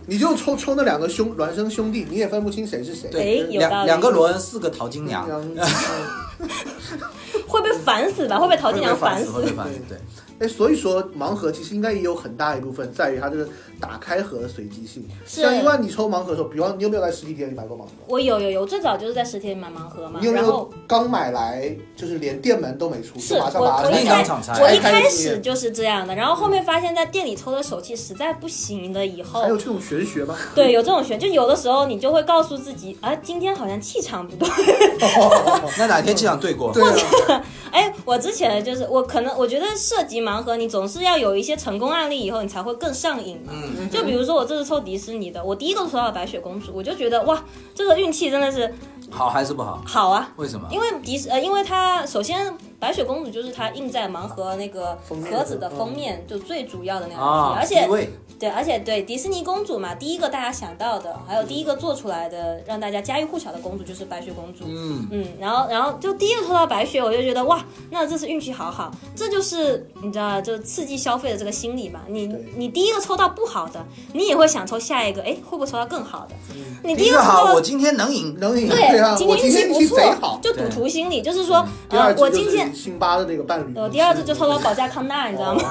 [0.08, 3.10] 你就抽抽那两个兄孪生兄弟，你也分不清谁是谁。
[3.14, 5.56] 哎有两两个罗恩，四个淘金娘，嗯
[7.48, 8.40] 会被烦死吧？
[8.40, 9.80] 会被淘金娘烦会被烦死。
[9.90, 9.98] 对，
[10.40, 13.48] 哎，所以说盲盒其实应该也有很大一部分在于它这个
[13.80, 15.08] 打开盒的随机性。
[15.26, 17.88] 是像一般你抽盲盒的时候，比方你有没有在实体店里买过盲盒？
[18.08, 30.36] 我有有有，最早就是在实体店买盲盒嘛，你有没有刚买来就是连店门都没出，是就马上我把它肯定我一开当场拆我一开始就是这样的，然后后面发现在店里抽的手气实在不行了以后还，有这种玄学吗？
[30.54, 34.48] 对，有这种玄，就有的时候你就会告诉自己，啊，今天好像气场不对。
[35.80, 36.72] 那哪天气场对过？
[36.72, 36.84] 对
[37.34, 43.54] 啊，哎，我之前就是我可能我觉得涉及盲盒，你总是要有一些成功案例以后，你才会更上瘾嘛。
[43.56, 47.42] 嗯，就比如说我这次抽迪士尼的，我第一个抽到白雪公主，我就觉得哇，
[47.74, 48.74] 这个运气真的是
[49.10, 49.82] 好还是不好？
[49.86, 50.30] 好啊。
[50.36, 50.68] 为什么？
[50.70, 57.88] 因为迪士呃，因为它首先白雪公主就是它印在盲盒那个盒子的封面，就最主要的那个 IP，、啊，而且
[58.40, 64.66] 对，而且对迪士尼公主嘛，第一个大家想到的，还有第一个做出来的让大家家喻户晓的公主就是白雪公主。
[64.68, 72.02] 嗯，嗯，然后然后就第一个抽到白雪，我就觉得哇，那这次运气好好，这就是你知道，就刺激消费的这个心理嘛。
[72.08, 76.36] 你你第一个抽到不好的，你也会想抽下一个，哎，会不会抽到更好的？
[76.84, 78.38] 你第一个好，我今天能赢。
[78.40, 79.16] 能赢对，啊！
[79.18, 80.40] 今我天运气不今天运气贼错，。
[80.44, 85.62] 就赌徒心理，就是说，呃，我今天辛巴的那个伴侣，我第二次就抽到保加康纳，你知道吗？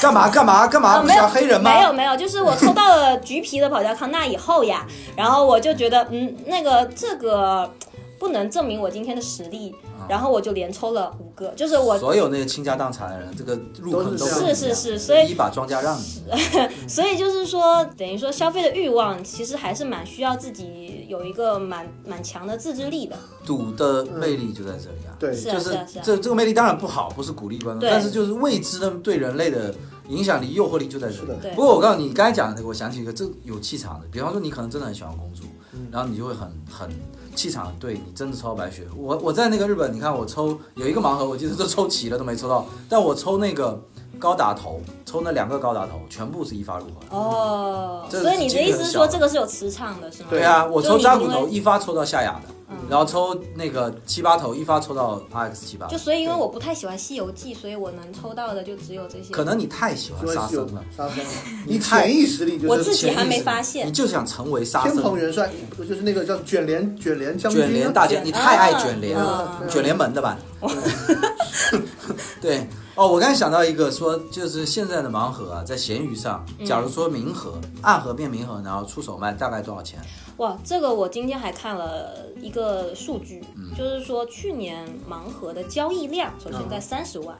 [0.00, 1.00] 干嘛干嘛干嘛？
[1.00, 1.72] 不没有黑人吗？
[1.72, 7.70] 没有没有，就是我抽到了橘皮的保加康纳以后呀，然后我就觉得，嗯，那个这个
[8.18, 9.74] 不能证明我今天的实力，
[10.10, 16.02] 然后我就连抽了五个，就是我，所有那个倾家荡产的人，这个入坑都都是是是是所以一把庄家让你。
[16.88, 23.14] 所以就是说，等于说消费的欲望其实还是蛮需要自己有一个蛮蛮强的自制力的。
[23.46, 25.14] 赌的魅力就在这里啊。
[25.16, 29.72] 对，就是啊是啊这这个魅力当然不好，不是鼓励观众，但是就是未知的对人类的
[30.08, 34.06] 影响力、诱惑力就在这里不过我告诉你，你刚才讲的那个，我想起一个，这有气场的。
[34.10, 36.90] 比方说，你可能真的很喜欢公主，嗯然后你就会很很
[37.34, 38.86] 气场对，你真的抽到白雪。
[38.96, 43.80] 我我在那个日本，你看我抽有一个盲盒，我记得都抽齐了都没抽到，但我抽那个
[44.18, 47.18] 高达头，抽那两个高达头，全部是一发入魂。
[47.18, 50.28] 哦，所以你的意思是说这这个是有磁场的，是吗？
[50.30, 52.54] 对啊，我抽扎古头一发抽到夏雅的，嗯
[52.88, 55.86] 然后抽那个七八头一发抽到 RX 七八。
[55.86, 59.32] 就，所以因为我不太喜欢《西游记》，所以我能抽到的就只有这些。
[59.32, 61.24] 可能你太喜欢沙僧了，沙僧，
[61.66, 63.86] 你潜意识里我就是自己还没发现。
[63.86, 64.92] 你就想成为沙僧。
[64.92, 65.20] 天蓬僧。
[65.20, 70.38] 元帅，就是那个叫卷帘卷帘将军啊，卷帘大将，你太爱卷帘了啊，卷帘门的吧？
[72.40, 72.66] 对。
[72.96, 76.66] 哦，我刚才想到一个说，就是现在的盲盒啊，在闲鱼上，嗯。
[76.66, 79.98] 假如说明盒、暗盒变明盒，然后出手卖，大概多少钱？
[80.40, 83.76] 哇，这个我今天还看了一个数据，嗯。
[83.76, 87.38] 就是说去年盲盒的交易量首先在三十万，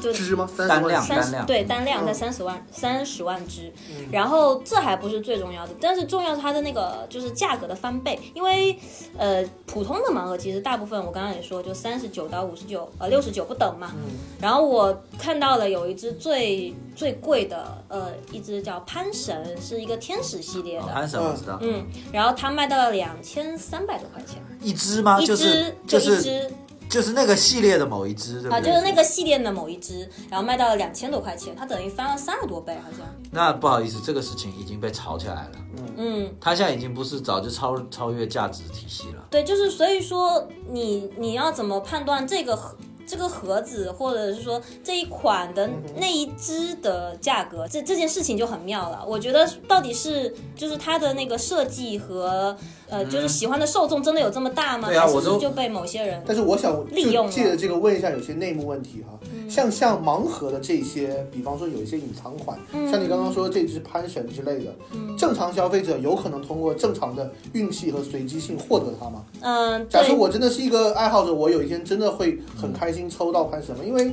[0.00, 0.48] 就只吗？
[0.56, 3.72] 单量单量三十对单量在嗯三十万三十万只，
[4.10, 8.78] 然后这还不是最重要的，但是重要是它的那个就是价格的翻倍，因为
[9.16, 13.92] 呃普通的盲盒其实大部分我刚刚也说就三十九到五十九呃六十九不等嘛，
[14.40, 25.20] 然后我看到了有一只最最贵的呃一只叫潘神，是一个天使系列的，潘神我知道，嗯，然后它卖到了两千三百多块钱，一只吗？
[25.20, 26.50] 一只就是
[26.90, 33.06] 就就是那个系列的某一只，对吧啊，就是那个系列的某一只，然后卖到了两千多块钱，它等于翻了三十多倍，好像。
[33.30, 35.52] 那不好意思，这个事情已经被炒起来了。
[35.78, 39.24] 嗯嗯，它现在已经不是早就超超越价值体系了。
[39.30, 42.76] 对，就是所以说你你要怎么判断这个盒
[43.06, 49.04] 这个盒子，或者是说这一款的那一只的价格，这这件事情就很妙了。
[49.06, 52.56] 我觉得到底是就是它的那个设计和
[52.90, 54.88] 呃，就是喜欢的受众真的有这么大吗？
[54.88, 64.74] 对啊我都是就被某些人但是我想利用借着这个问一下有些内幕问题哈，嗯像像盲盒的这些，比方说有一些隐藏款，嗯像你刚刚说这只潘神之类的，
[65.18, 69.24] 正常消费者有可能通过正常的运气和随机性获得它吗？
[69.40, 73.82] 嗯，假设，我真的是一个爱好者，我有一天真的会很开心抽到潘神吗？
[73.84, 74.12] 因为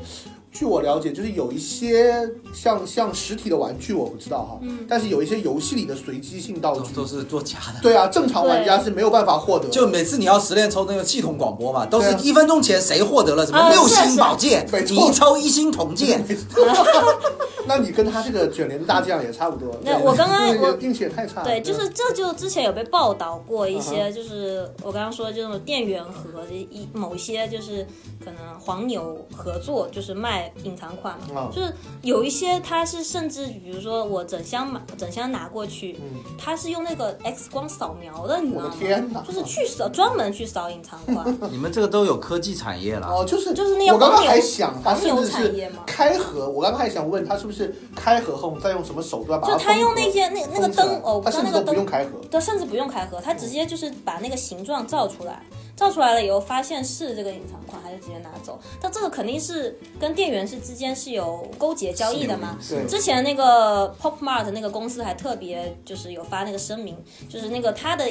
[0.58, 7.80] 据我了解，就是有一些像像实体的玩具我不知道哈，嗯但是有一些游戏里的随机性道具，都都是做假的。
[7.84, 9.70] 对啊，正常玩家是没有办法获得。
[9.70, 16.26] 就每次你要十连抽那个系统广播嘛，都是一分钟前谁获得了什么啊六星宝剑 你一抽一星铜剑，
[17.68, 19.76] 那你跟他这个卷帘大 将也差不多。
[19.84, 21.45] 那我刚刚我这个运气也太差了。
[21.45, 27.86] 对，就是这就之前有被报道过一嗯些，就是我刚刚说的这种电源盒一某些就是
[28.24, 36.00] 可能黄牛合作，就是卖隐藏款嘛，啊就是有一些它是甚至比如说我整箱买整箱拿过去，
[36.38, 38.70] 它是用那个 X 光扫描的，你知道吗？
[38.70, 39.22] 的天哪！
[39.22, 43.08] 就是去扫专门去扫隐藏款， 你们这个都有科技产业了。
[43.08, 52.12] 哦，就是就是那些我刚刚还想，他黄牛甚至是产业嘛开盒，我刚刚还想问他是不是开盒后再用什么手段把它就他用那些那那个灯哦，我他那个灯不用开盒。
[52.30, 55.41] 对，甚至不用开盒，它直接就是把那个形状照出来，
[55.78, 58.60] 照出来了以后发现是这个隐藏款，还是直接拿走。
[58.82, 62.58] 但这个肯定是跟店员是之间是有勾结交易的嘛。
[62.68, 66.98] 对之前那个 Pop Mart 那个公司还特别就是有发那个声明，
[67.30, 68.04] 就是那个他的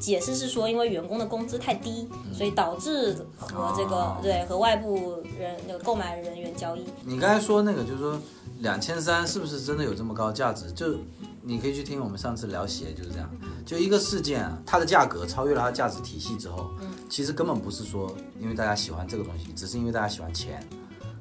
[0.00, 6.84] 解释是说，因为员工的工资太低，所以导致和这个、哦对和外部人那个购买人员交易。
[7.04, 8.18] 你刚才说那个，就是说
[8.58, 10.72] 两千三是不是真的有这么高价值？
[10.72, 10.96] 就
[11.42, 13.28] 你可以去听我们上次聊鞋就是这样，
[13.64, 16.70] 就一个事件啊，它的价格超越了它的价值体系之后，
[17.12, 18.10] 其实根本不是说
[18.40, 20.66] 因为大家喜欢这个东西，只是因为大家喜欢钱。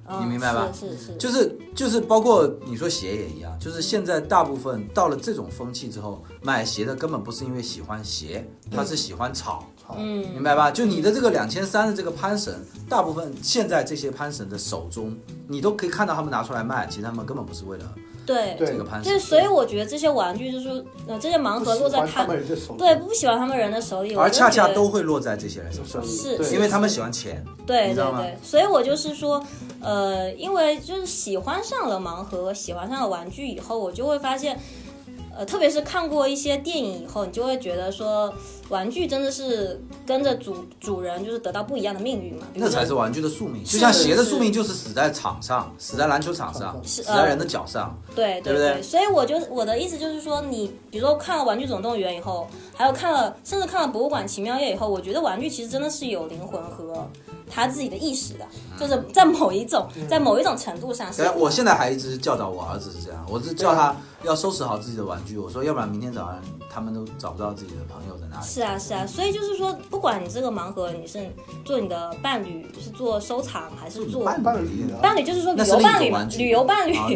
[0.07, 9.67] 嗯你明白吧是是是，就是就是包括你说鞋也一样，就是现在大部分到了这种风气之后，买鞋的根本不是因为喜欢鞋，他是喜欢炒。
[9.97, 10.71] 嗯明白吧？
[10.71, 12.53] 就你的这个两千三的这个潘神，
[12.89, 15.17] 大部分现在这些潘神的手中，
[15.47, 17.93] 你都可以看到他们拿出来卖，其实他们根本不是为了
[18.25, 19.13] 对对这个潘神。
[19.13, 27.43] 就是，所以我觉得这些玩具就是说，呃，这些盲盒落在他们人的手里对不喜欢他们人的手里，我而就觉得恰恰都会落在这些人手上，是因为他们喜欢钱。
[27.65, 29.43] 对知道吗对对，所以我就是说，
[29.79, 34.59] 呃，因为就是喜欢上了盲盒，喜欢上了玩具以后，我就会发现。
[35.37, 38.33] 呃，特别是看过一些电影以后，你就会觉得说，
[38.69, 42.45] 玩具真的是跟着主主人，就是得到不一样的命运嘛。
[42.53, 47.97] 那才是玩具的宿命，就像鞋的宿命就是死在场上，死在篮球场上，死在人的脚上。
[48.15, 57.07] 对对不对所以我就我的意思就是说，你比如说看了《玩具总动员》以后，还有看了甚至看了《博物馆奇妙夜》以后，我觉得玩具其实真的是有灵魂和
[57.51, 58.45] 他自己的意识的，
[58.79, 65.37] 就是在某一种在某一种程度上是哎，我现在还一直教导我儿子是这样，我是叫他要收拾好自己的玩具。
[65.37, 66.39] 我说，要不然明天早上
[66.69, 68.45] 他们都找不到自己的朋友在哪里。
[68.45, 71.19] 是啊，是啊，所以就是说，不管你这个盲盒你是
[71.65, 76.49] 做你的伴侣，是做收藏还是做伴伴侣伴侣，就是说旅游伴侣旅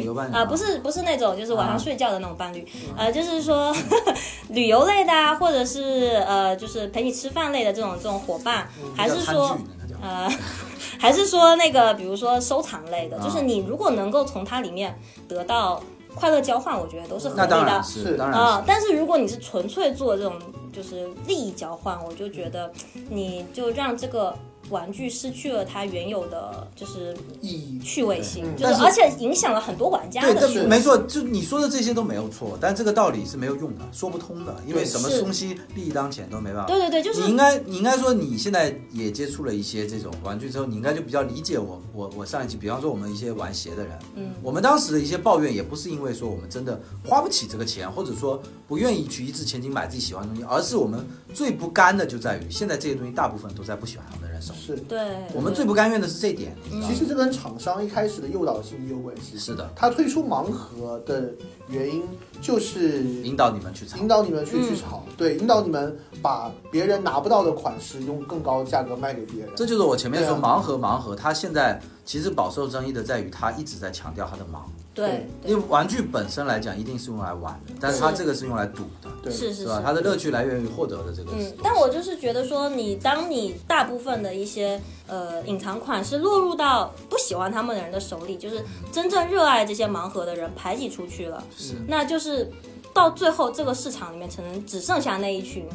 [0.04, 0.36] 游伴侣。
[0.36, 1.78] 啊不是不是那种就是晚上啊。
[1.78, 2.68] 睡觉的那种伴侣，
[2.98, 3.76] 呃，就是说
[4.50, 9.58] 旅游类的啊，或者是呃，就是陪你吃饭类的这种这种伙伴，还是说
[10.02, 10.30] 呃，
[11.00, 15.82] 还是说那个，比如说收藏类的，啊就是你如果能够从它里面得到
[16.14, 17.48] 快乐交换，我觉得都是合理的。
[17.48, 18.64] 当然是，是当然啊、是。
[18.68, 20.34] 但是如果你是纯粹做这种
[20.72, 22.72] 就是利益交换，我就觉得
[23.10, 24.36] 你就让这个
[24.70, 27.76] 玩具失去了它原有的就是意义。
[27.86, 30.66] 趣味性，嗯就是是而且影响了很多玩家的趣味。
[30.66, 36.68] 没错，就你说的这些都没有错，但这个道理是没有用的，说不通的，因为什么东西利益当前都没办法。
[36.68, 55.00] 对对对，就是你应该，你应该说，你现在也接触了一些这种玩具之后，你应该就比较理解我，我我上一期，比方说我们一些玩鞋的人，嗯，我们当时的一些抱怨，也不是因为说我们真的花不起这个钱，或者说不愿意去一掷千金买自己喜欢的东西，而是我们最不甘的就在于现在这些东西大部分都在不喜欢他们是，对，
[55.34, 59.38] 我们最不甘愿的是这一点，其实这跟厂商一开始的诱导性也有关系。
[59.38, 61.32] 是的，他推出盲盒的
[61.68, 62.04] 原因
[62.42, 63.98] 就是引导你们去炒。
[63.98, 64.08] 引。
[64.08, 69.50] 导你们去去嗯炒，对，引导你们把别人拿不到的款式用更高的价格卖给别人。
[69.56, 74.60] 这就是我前面说盲盒盲盒，它现在其实饱受争议的在于它一直在强调它的盲，
[74.96, 79.82] 对因为玩具本身来讲一定是用来玩的，但是它这个是用来赌的，对，是是吧？
[79.84, 81.32] 它的乐趣来源于获得的这个。
[81.36, 92.50] 嗯，但我就是觉得说，你当你大部分的一些呃隐藏款是落入到不喜欢他们的人的手里，就是真正热爱这些盲盒的人排挤出去了，是那就是
[92.94, 95.68] 到最后这个市场里面，可能只剩下那一群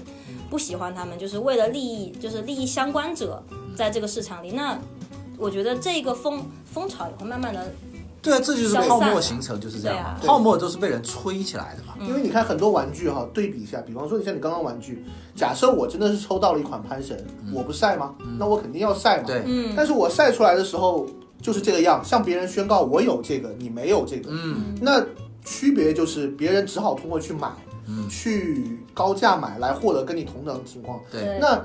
[0.48, 3.42] 不喜欢他们，就是为了利益，就是利益相关者
[3.76, 4.52] 在这个市场里。
[4.52, 4.78] 那
[5.36, 7.70] 我觉得这个风风潮也会慢慢的
[8.22, 11.94] 对啊，这就是泡沫形成就是这样嘛，泡沫都是被人吹起来的嘛。
[12.06, 15.04] 因为你看很多玩具哈，对比一下，比方说你像你刚刚玩具，
[15.34, 18.14] 假设我真的是抽到了一款潘神，我不晒吗？
[18.38, 19.24] 那我肯定要晒嘛。
[19.26, 21.06] 对，嗯，但是我晒出来的时候
[21.40, 25.02] 就是这个样，向别人宣告我有这个，你没有这个，嗯，那
[25.44, 27.50] 区别就是别人只好通过去买，
[28.08, 31.00] 去高价买来获得跟你同等的情况。
[31.10, 31.58] 对那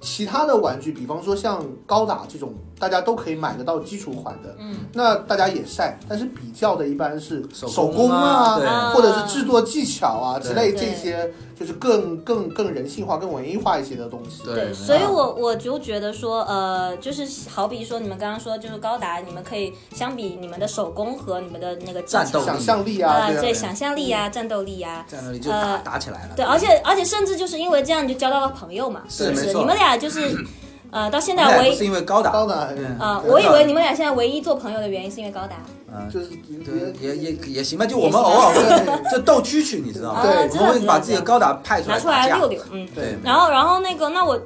[0.00, 14.42] 其他的玩具，比方说像高达这种，大家都可以买得到基础款的，嗯，那大家也晒，但是比较的一般是手手工工啊或者是制作技巧啊之类这些，就是更更更人性化、更文艺化一些的东西。
[14.44, 26.32] 对对，所以我我就觉得说，呃，就是好比说你们刚刚说，就是高达，你们可以相比你们的手工和你们的那个技巧战斗想象力啊、啊，对，啊想象力啊，战斗力啊，战斗力就打呃打起来了。
[26.34, 29.52] 对，而且而且甚至就是因为这样，你就交到了朋友嘛，是不是？
[29.52, 30.34] 你们俩就是，
[30.90, 35.56] 呃，到现在唯是因为高达，高达，嗯啊、我以为你们俩现在唯一做朋友的原因是因为高达。
[35.92, 36.26] 嗯，就是
[36.64, 40.22] 对，也也也行吧，就我们偶尔会就斗蛐蛐，你知道吗？
[40.22, 42.88] 对啊我们会把自己的高达派出来拿出来溜溜，嗯。
[42.94, 44.40] 对，然后，然后那个，那我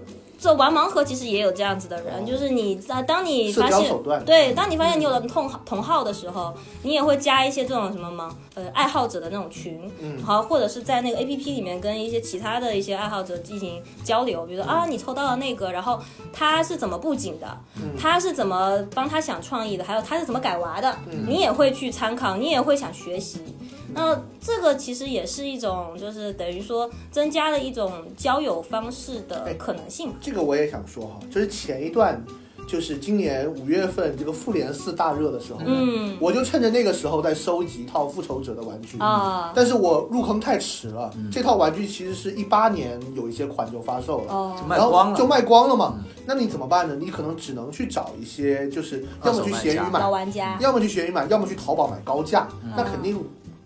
[0.45, 3.91] 这玩盲盒其实也有这样子的人，就是你啊，当你发现
[4.27, 15.99] 对，当你发现你有了同同号的时候，你也会加一些这种什么盲呃爱好者的那种群，嗯好，或者是在那个 A P P 里面跟一些其他的一些爱好者进行交流，比如说啊，你抽到了那个，然后
[16.31, 17.59] 他是怎么布景的，
[17.99, 20.95] 他是怎么帮他想创意的，还有他是怎么改娃的，
[21.27, 23.41] 你也会去参考，你也会想学习。
[23.95, 30.09] 那这个其实也是一种，就是等于说增加了一种交友方式的可能性。
[30.09, 30.15] 嘛。
[30.21, 32.23] 这个我也想说哈，就是前一段，
[32.67, 36.17] 就是今年五月份这个复联四大热的时候，嗯。
[36.21, 39.53] 我就趁着那个时候在收集一套复仇者的玩具啊。
[39.55, 44.33] 但是我入坑太迟了，这套玩具其实是一八年有一些款就发售了。
[44.33, 44.57] 哦。
[44.69, 46.97] 然后就卖光了嘛，那你怎么办呢？
[46.99, 52.73] 你可能只能去找一些，就是要么去闲鱼买老，玩家，要么去闲鱼买，要么去淘宝买高价，嗯。
[52.77, 53.23] 那肯定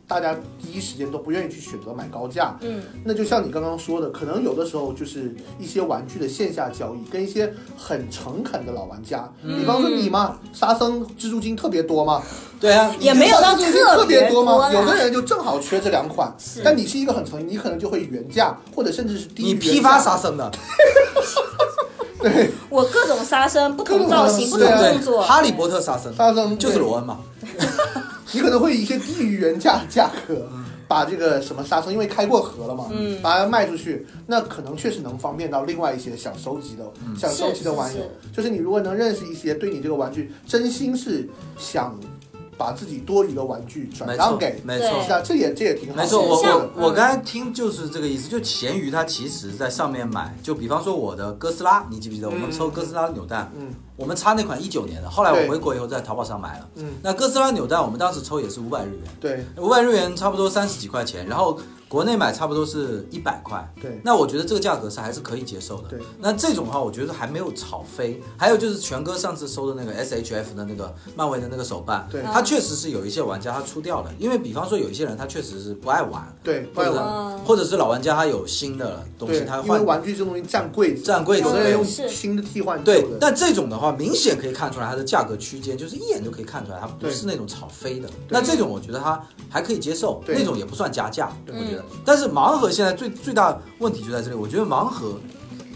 [0.08, 2.56] 大家第一时间都不愿意去选择买高价。
[2.62, 9.58] 嗯，那就像你刚刚说的，可能有的时候就是一些玩具的线下交易，跟一些很诚恳的老玩家，嗯。
[9.58, 12.22] 比方说你嘛，沙僧蜘蛛精特别多嘛，
[12.58, 16.34] 对啊，也没有到蜘蛛精特别多嘛，有的人就正好缺这两款，
[16.64, 20.50] 但你是一个很诚意，你可能就会原价，或者甚至是低于你批发价沙僧的，
[22.22, 22.50] 对。
[22.70, 27.18] 我各种沙僧，不同造型，不同对动作，，哈利波特沙僧沙僧就是罗恩嘛，
[28.32, 30.48] 你可能会以一些低于原价的价格。
[30.88, 38.00] 把这个什么刹车，因为开过河了嘛，嗯把它卖出去，那可能确实能方便到另外一些想收集的、想收集的玩友。
[38.34, 41.94] 就是你如果能认识一些对你这个玩具真心是想
[42.58, 45.12] 把自己多余的玩具转让给，没错是。
[45.12, 46.02] 啊，这也这也挺好的。
[46.02, 53.50] 没错，我我我嗯刚才听就是这个意思，就闲鱼它其实在上面买，就比方说我的哥斯拉，你记不记得我们抽哥斯拉扭蛋？
[53.56, 56.68] 嗯我们插那款一九年的，后来我回国以后在淘宝上买了。
[56.76, 61.58] 嗯，那哥斯拉扭蛋我们当时抽也是五百日元，对五百日元差不多三十几块钱，然后
[61.88, 63.66] 国内买差不多是一百块。
[63.80, 65.88] 对那我觉得这个价格是还是可以接受的。
[65.88, 68.22] 对，那这种的话，我觉得还没有炒飞。
[68.36, 79.88] 还有就是全哥上次收的那个 SHF 的那个漫威的那个手办，对它确实是有一些玩家他出掉了，因为比方说有一些人他确实是不爱玩，对，不或者然我嗯或者是老玩家他有新的东西对，他因为换。
[79.88, 88.08] 玩具这东西占柜子，占柜子有的人用新的替换旧对，，但这种的话，明显可以看出来它的价格区间，就是一眼就可以看出来，它不是那种炒飞的。
[88.28, 89.18] 那这种我觉得它
[89.48, 91.77] 还可以接受，对那种也不算加价，对我觉得。
[92.04, 95.14] 但是盲盒现在最最大问题就在这里，我觉得盲盒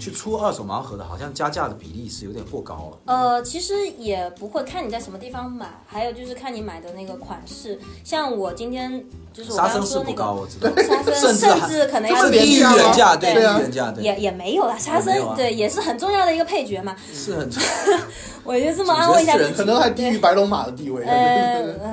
[0.00, 2.98] 去出二手盲盒的，好像加价的比例是有点过高了。
[3.06, 7.78] 呃，其实也不会看你在什么地方买，还有就是看你买的那个款式。
[8.02, 16.96] 像我今天就是我刚沙僧是刚说那不高，个我知道，沙僧，甚至甚至可能要就是低于原价，对低于啊原价，对，也也没有啦，沙僧对也是很重要的一个配角嘛。
[17.12, 17.62] 是很重。
[18.44, 21.04] 我就这么安慰一下自己，可能还低于白龙马的地位。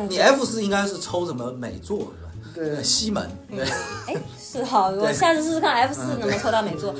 [0.09, 2.11] 你 F 四应该是抽什么美作？
[2.59, 3.63] 对，西门，对，
[4.07, 6.93] 哎，是哈， 我下次试试看 F 四能不能抽到美作。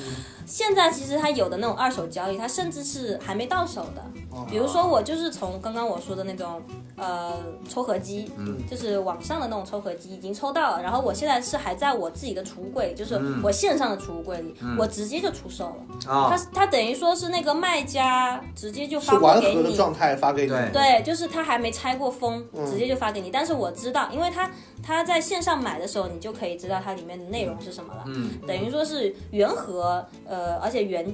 [0.45, 4.03] 现在其实它有的那种二手交易，它甚至是还没到手的。
[4.49, 6.59] 比如说我就是从刚刚我说的那种
[6.95, 7.33] 呃
[7.67, 8.31] 抽合机，
[8.69, 16.11] 就是网上的那种抽合机已经抽到了，然后我现在是还在我自己的储物柜，就是我线上的储物柜里，我直接就出售了。
[16.11, 19.63] 啊它，它等于说是那个卖家直接就发货给你。
[19.63, 20.49] 的状态发给你。
[20.49, 23.29] 对对，就是他还没拆过封，嗯直接就发给你。
[23.29, 24.49] 但是我知道，因为他
[24.81, 28.03] 他在线上买的时候，你就可以知道它里面的内容是什么了。
[28.07, 31.05] 嗯，等于说是原盒，呃，呃，而且原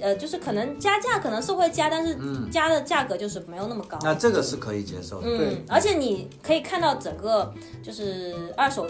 [0.00, 2.16] 呃就是可能加价可能是会加，但是
[2.50, 3.98] 加的价格就是没有那么高。
[4.02, 5.28] 那这个是可以接受的。
[5.28, 8.86] 嗯对，而且你可以看到整个就是二手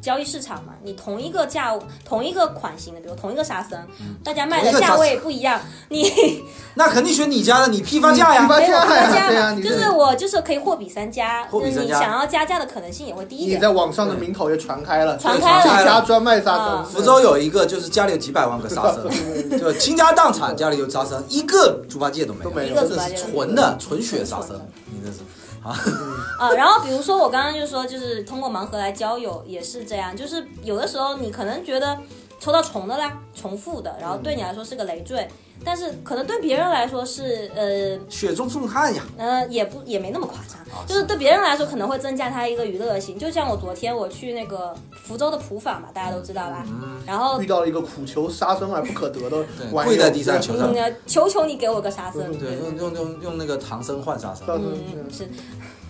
[0.00, 3.78] 交易市场嘛，你同一个价同一个款型的，比如同一个沙僧，
[4.22, 6.10] 大家卖的价位不一样，你
[6.74, 8.48] 那肯定选你家的，你批发价呀批。
[8.48, 13.58] 发没有价对啊就是我就是可以货比三家，就是你货比三家想要加价的可能性也会低一点。
[13.58, 15.78] 你在网上的名头也传开了，传开了。
[15.78, 16.92] 这家专卖沙嗯僧。
[16.92, 19.08] 福州有一个，就是家里有几百万个沙僧，
[19.58, 22.72] 就倾家荡产，家里有沙僧，一个猪八戒都没有，都没有。
[22.72, 25.18] 一个猪这是纯的纯血沙僧，你这是。
[25.62, 31.96] 啊，然后比如说我刚刚就说，就是通过盲盒来交友也是这样，就是有的时候你可能觉得
[32.38, 35.26] 抽到重的啦，重复的，然后对你来说是个累赘，
[35.64, 39.02] 但是可能对别人来说是呃雪中送炭呀。
[39.16, 43.18] 呃也不也没那么夸张，啊就是对别人来说可能会增加他一个娱乐性。
[43.18, 46.66] 就像我昨天我去那个福州的普法嘛，大家都知道吧，
[47.06, 55.28] 然后遇到了一个苦求沙僧而不可得的玩意跪在地上求嗯，求求你给我个沙僧，对，用用用用那个唐僧换沙僧，嗯是。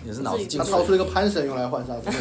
[0.05, 2.13] 也是脑子进他掏出了一个潘神用来换沙僧。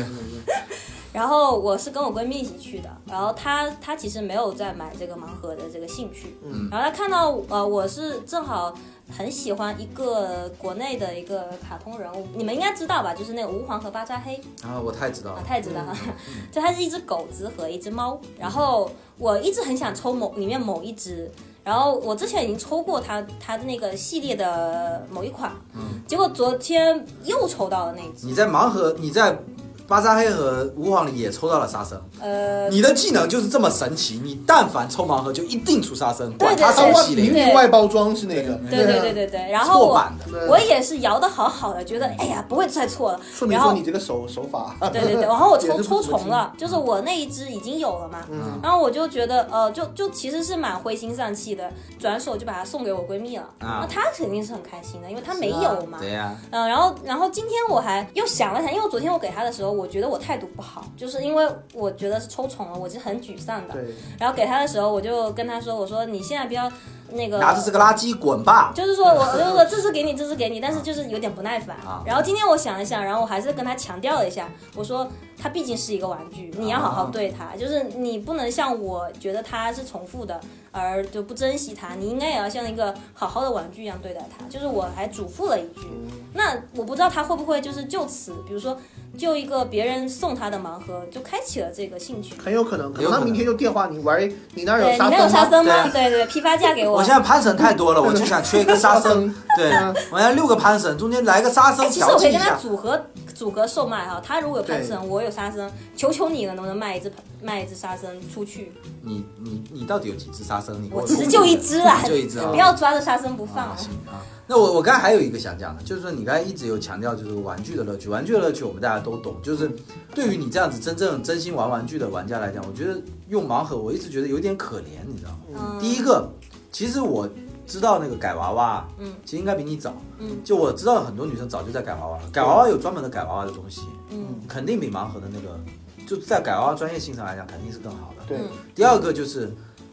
[1.15, 6.69] 然后我是跟我闺蜜一起去的，然后她她其实没有在买这个盲盒的这个兴趣，嗯。
[6.73, 8.75] 然后她看到呃我是正好
[9.17, 13.15] 很喜欢一个国内的一个卡通人物，你们应该知道吧？
[13.15, 14.35] 就是那个吾皇和巴扎黑。
[14.65, 15.43] 啊，我太知道啊，了。
[15.47, 15.97] 太知道了，
[16.51, 21.31] 就它是一只狗子和一只猫，然后我一直很想抽某里面某一只。
[21.63, 26.03] 然后我之前已经抽过它它的那个系列的某一款，嗯。
[26.07, 29.39] 结果昨天又抽到了那只，你在盲盒，你在
[29.87, 40.47] 巴扎黑和吾皇里也抽到了沙僧，呃，你的技能就是这么神奇，你但凡抽盲盒就一定出沙僧，对管它对对外什么系列，明明外包装是那个，对对对对对，然后我错版的。
[40.49, 44.75] 我也是摇的好好的，觉得哎呀不会再错了，说明然后说你这个手手法。
[44.93, 63.85] 对对对，然后我抽 抽重了，就是我那一只已经有了嘛，嗯然后我就觉得呃就就其实是蛮灰心丧气的，转手就把它送给我闺蜜了，啊那她肯定是很开心的，因为她没有嘛，对呀，嗯，然后然后今天我还又想了想，因为我昨天我给她的时候，我觉得我态度不好，就是因为我觉得是抽宠了，我是很沮丧的，对，
[64.19, 66.71] 然后给他的时候，我就跟他说，我说你现在不要
[67.11, 68.73] 那个拿着这个垃圾滚吧。
[68.75, 72.03] 就是说我 我就是说这是给你，这是给你，但是就是有点不耐烦啊。
[72.07, 80.41] 然后今天我想了想，然后我还是跟他强调了一下，我说他毕竟是一个玩具，你要好好对它，就是你不能像我觉得他是重复的
[80.75, 84.45] 而就不珍惜它，你应该也要像一个好好的玩具一样对待它。
[84.49, 85.87] 就是我还嘱咐了一句，
[86.33, 88.77] 那我不知道他会不会就是就此，比如说
[89.17, 92.35] 就一个别人送他的盲盒，就开启了这个兴趣。
[92.45, 94.21] 很有可能，可能明天就电话你，玩，
[94.55, 95.89] 你那儿对你有沙那有沙僧吗？
[95.93, 96.99] 对对，批发价给我。
[96.99, 99.33] 我现在潘神太多了，我就想缺一个沙僧。
[99.57, 99.73] 对，
[100.11, 102.57] 我要六个潘神，中间来个沙僧哎，其实我可以跟他。
[102.57, 103.01] 组合
[103.35, 107.13] 组合售卖哈，他如果有潘神，我有沙僧，求求你了，能不能卖一只
[107.43, 108.73] 卖一只沙僧出去？
[109.03, 110.64] 你你你到底有几只沙僧？
[110.91, 113.77] 我我其实就一只啦，就一只啊不要抓着沙僧不放啊，。
[113.77, 114.23] 行啊。
[114.47, 118.09] 那我我刚才还有一个想讲的，就是说你刚才一直有强调，就是玩具的乐趣。
[118.11, 119.71] 玩具的乐趣我们大家都懂，就是
[120.15, 125.37] 对于你这样子真正真心玩玩具的玩家来讲，我觉得用盲盒，我一直觉得有点可怜，你知道吗？
[125.73, 126.29] 嗯第一个，
[126.71, 127.27] 其实我
[127.67, 135.59] 知道那个改娃娃，嗯，其实应该比你早，嗯，就我知道很多女生早就在改娃娃了，改娃娃有专门的改娃娃的东西，嗯肯定比盲盒的那个，
[136.07, 138.25] 就在改娃娃专业性上来讲，肯定是更好的。
[138.29, 139.51] 对，嗯第二个就是，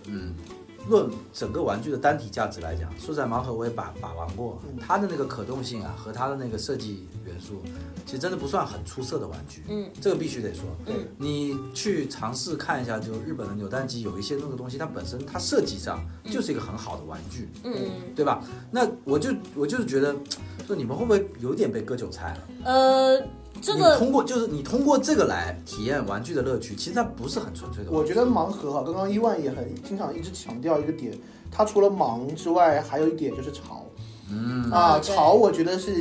[0.08, 0.34] 嗯，
[0.90, 7.62] 论整个玩具的单体价值来讲，说实在盲盒我也把把玩过，它的那个可动性啊和它的那个设计元素，
[8.06, 10.64] 其实真的不算很出色的玩具，嗯，这个必须得说。
[10.88, 18.44] 嗯你去尝试看一下，就日本的扭蛋机有一些那个东西，它本身它设计上就是一个很好的玩具，嗯嗯，对吧？
[18.72, 20.16] 那我就我就是觉得，
[20.66, 22.48] 说你们会不会有点被割韭菜了？
[22.66, 23.22] 呃，
[23.62, 27.91] 这你个通过就是你通过这个来体验玩具的乐趣，其实它不是很纯粹的。
[27.91, 31.14] 我觉得盲盒哈，刚刚伊万也很经常一直强调一个点，
[31.51, 33.86] 它除了盲之外，还有一点就是潮。
[34.34, 35.93] 嗯，啊，潮我觉得是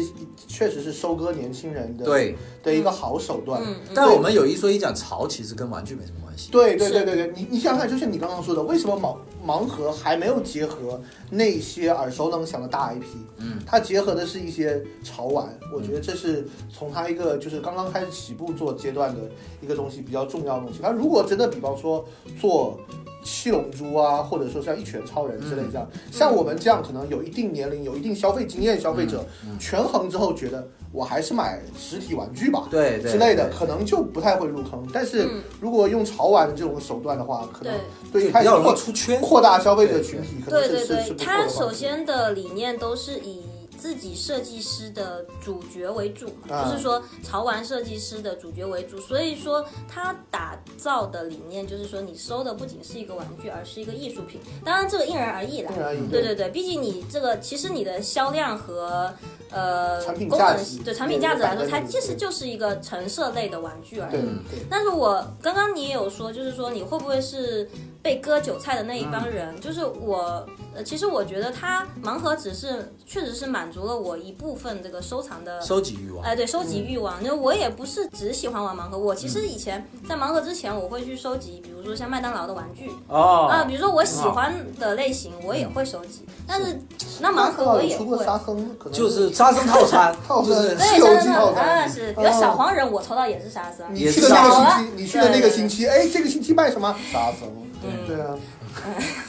[0.46, 2.36] 确实是收割年轻人的对。
[2.62, 3.60] 的一个好手段。
[3.60, 6.29] 嗯嗯但我们有一说一讲，潮其实跟玩具没什么关系。
[6.50, 13.04] 对对对对对，你你想想看，就像你刚刚说的，为什么盲盲盒还没有结合那些耳熟能详的大 IP？
[13.38, 19.20] 嗯，它结合的是一些潮玩，我觉得这是从它一个就是刚刚开始起步做阶段的
[19.60, 20.80] 一个东西比较重要的东西。
[20.82, 22.04] 它如果真的比方说
[22.40, 22.78] 做
[23.24, 29.24] 七龙珠啊，或者说像一拳超人之类这样，像我们这样可能有一定年龄、有一定消费经验消费者，
[29.58, 32.66] 权衡之后觉得我还是买实体玩具吧。
[32.70, 34.86] 对对之类的，可能就不太会入坑。
[34.92, 37.72] 但是嗯如果用潮玩的这种手段的话，可能
[38.12, 38.22] 对。
[38.22, 39.20] 对一开始比较容易扩出圈。
[39.20, 43.40] 扩大消费者群体，可能对对对，是是是不错的它首先的理念都是以
[43.80, 54.38] 自己设计师的主角为主嘛，啊就是说潮玩设计师的主角为主，所以说他打造的理念就是说，你收的不仅是一个玩具，而是一个艺术品。
[54.62, 55.72] 当然，这个因人而异啦。
[56.10, 59.12] 对对对，毕竟你这个其实你的销量和
[59.50, 64.20] 呃产品功能对产品价值来说，它其实就是一个陈设类的玩具而已。
[64.68, 67.68] 但是我刚刚你也有说，就是说你会不会是
[68.02, 69.58] 被割韭菜的那一帮人？
[69.60, 75.60] 就是我，呃，其实我觉得它盲盒只是确实是满足了我一部分这个收藏的。
[75.60, 76.24] 收集欲望。
[76.24, 77.16] 哎，对，收集欲望。
[77.22, 86.24] 那、我也不是只喜欢玩盲盒，我其实以前在盲盒之前，我会去收集，比如说像麦当劳的玩具哦，啊、比如说我喜欢的类型，我也会收集。
[86.46, 86.80] 但是
[87.20, 88.24] 那盲盒我也出过会。
[88.24, 93.86] 沙僧，可能就是沙僧套餐， 套餐就是对，西游记套餐啊是，比如小黄人，我抽到也是沙僧。
[93.92, 96.94] 你去的那个星期，你去的那个星期，哎，这个星期卖什么？
[97.12, 97.48] 沙僧。
[97.82, 98.36] 嗯对啊，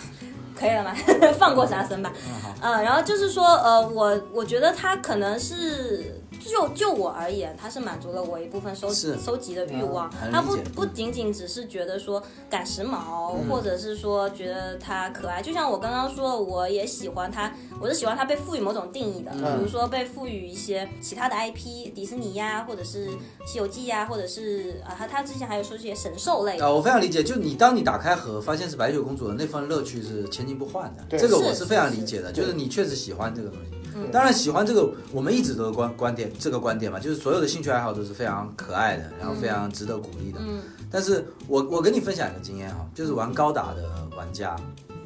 [0.62, 0.94] 可以了吗？
[1.40, 2.14] 放过沙僧吧。
[2.62, 6.22] 嗯，然后就是说，呃，我我觉得他可能是。
[6.46, 15.42] 就就我而言，它是满足了我一部分收集收集的欲望嗯，它不不仅仅只是觉得说赶时髦，或者是说觉得它可爱。
[15.42, 23.08] 就像我刚刚说，我也喜欢它，我是喜欢它被赋予某种定义的，比如说被赋予一些其他的 IP，迪士尼呀，或者是
[23.46, 33.81] 《西游记》呀，或者是啊，它它之前还有说这些神兽类的啊，我非常理解，就你当你打开盒发现是白雪公主的那份乐趣是千金不换的，对这个我是非常理解的，是就是你确实喜欢这个东西。
[33.96, 40.40] 嗯当然，喜欢这个，我们一直都有观观点，这个观点嘛，就是所有的兴趣爱好都是非常可爱的，然后非常值得鼓励的。
[40.42, 40.60] 嗯
[40.94, 44.58] 但是我我跟你分享一个经验哈，就是玩高达的玩家，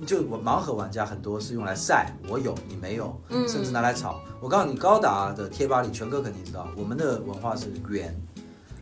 [0.06, 4.20] 就我盲盒玩家很多是用来晒，我有你没有，嗯甚至拿来炒。
[4.42, 8.20] 我告诉你，高达的贴吧里，全哥肯定知道，我们的文化是圆。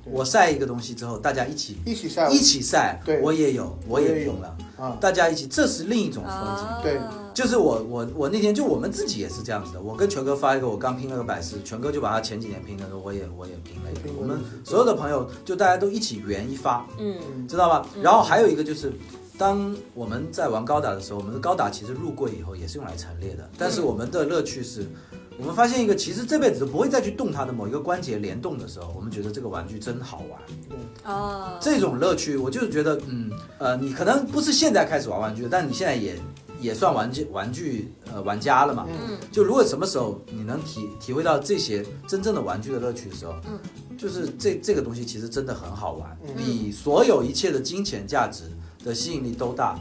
[0.06, 3.22] 我晒一个东西之后，大家一起一起晒，一起晒，对。
[3.22, 6.66] 我也有，我也有了，啊，大家一起，这是另一种风景。
[6.66, 7.00] 啊，对。
[7.34, 17.48] 就是我我我那天就我们自己也是这样子的，我跟全哥发一个我刚拼了个百事，全哥就把他前几年拼的，我也我也拼了一个，我们所有的朋友就大家都一起圆一发，嗯。
[17.48, 17.88] 知道吧？
[18.02, 18.92] 然后还有一个就是，
[19.38, 24.86] 当我们在玩高达的时候，我们的高达其实入柜以后也是用来陈列的，但是我们的乐趣是。
[25.44, 30.42] 我们发现一个，其实这辈子都不会再去动它的某一个关节联动的时候，我们觉得这个玩具真好玩。
[31.04, 36.18] 哦，这种乐趣，我就是觉得，嗯，呃，你可能不是现在开始玩玩具，但你现在也
[36.62, 38.88] 也算玩具玩具呃玩家了嘛。
[38.88, 39.18] 嗯。
[39.34, 43.60] 就如果什么时候你能体体会到这些真正的玩具的乐趣的时候，嗯，
[43.98, 46.36] 就是这这个东西其实真的很好玩，嗯。
[46.38, 48.46] 比所有一切的金钱价值
[48.82, 49.78] 的吸引力都大，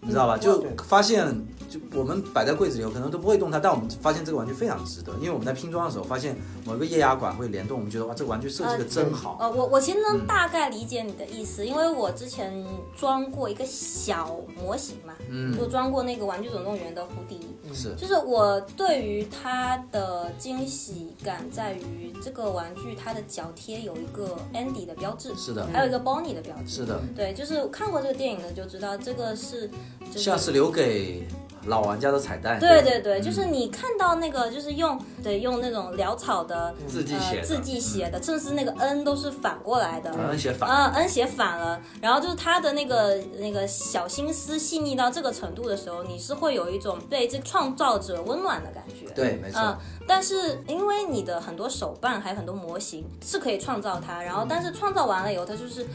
[0.00, 0.38] 你知道吧？
[0.38, 1.26] 就发现，
[1.68, 9.36] 就我们摆在柜子里，可能都不会动它，但我们发现这个玩具非常值得，因为我们在拼装的时候发现某一个液压管会联动，我们觉得哇，这个玩具设计的真好。
[9.40, 10.02] 呃，我我其实嗯。
[10.02, 12.64] 能大概理解你的意思，因为我之前
[12.96, 17.40] 装过一个小模型嘛，嗯就装过那个《玩具总动员》的胡迪，
[17.72, 29.70] 是就是我对于它的惊喜感在于这个玩具它的脚贴有一个 Andy 的标志，是的，还有一个 Bonnie 的标志，是的，对，就是看过这个电影的就知道这个是
[30.16, 31.26] 像是留给
[31.66, 32.58] 老玩家的彩蛋。
[32.58, 41.78] 对对对，就是你看到那个，就是用对用那种潦草的字迹写字迹写的，甚至那个 N 都是反过来的，嗯写反啊、n 写反了。
[42.00, 49.12] 然后就是他的那个那个小心思细腻到这个程度的时候，你是会有一种被这创造者温暖的感觉。
[49.14, 49.60] 对，没错。
[49.60, 49.76] 嗯，
[50.08, 55.86] 但是因为你的很多手办还有很多模型是可以创造它，然后但是创造完了以后，它就是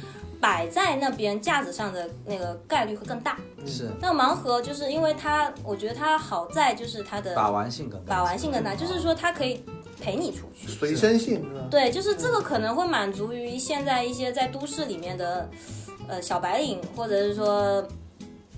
[0.46, 3.36] 摆在那边架子上的那个概率会更大。
[3.66, 9.66] 是那盲盒就是因为它，我觉得它好在就是它的把玩性更大把玩性更大，就是说它可以
[10.00, 10.68] 陪你出去。
[10.68, 11.68] 随身性是吧？
[11.72, 15.50] 对，就是这个可能会满足于现在一些在都市里面的
[16.08, 17.84] 呃小白领，或者是说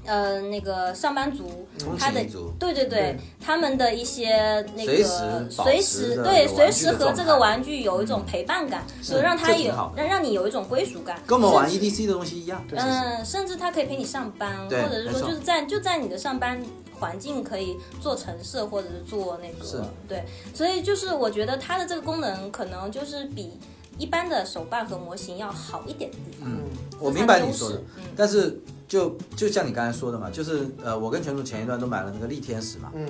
[0.07, 1.67] 呃那个上班族，
[1.99, 2.25] 他的。
[2.57, 16.59] 对对对，他们的一些那个随时对随时和这个玩具有一种陪伴感，就让他有让让你有一种归属感，跟我们玩 EDC 的东西一样，嗯，甚至它可以陪你上班，或者是说就是在就在你的上班
[16.99, 23.59] 环境可以做城市，或者是做那个对，所以就是我觉得它的这个功能可能就是比
[23.97, 26.49] 一般的手办和模型要好一点的地方。
[26.49, 26.61] 嗯，
[26.99, 33.05] 我明白你说的嗯但是就就像你刚才说的嘛，就是呃，我跟全主前一段都买了那个力天使嘛，嗯，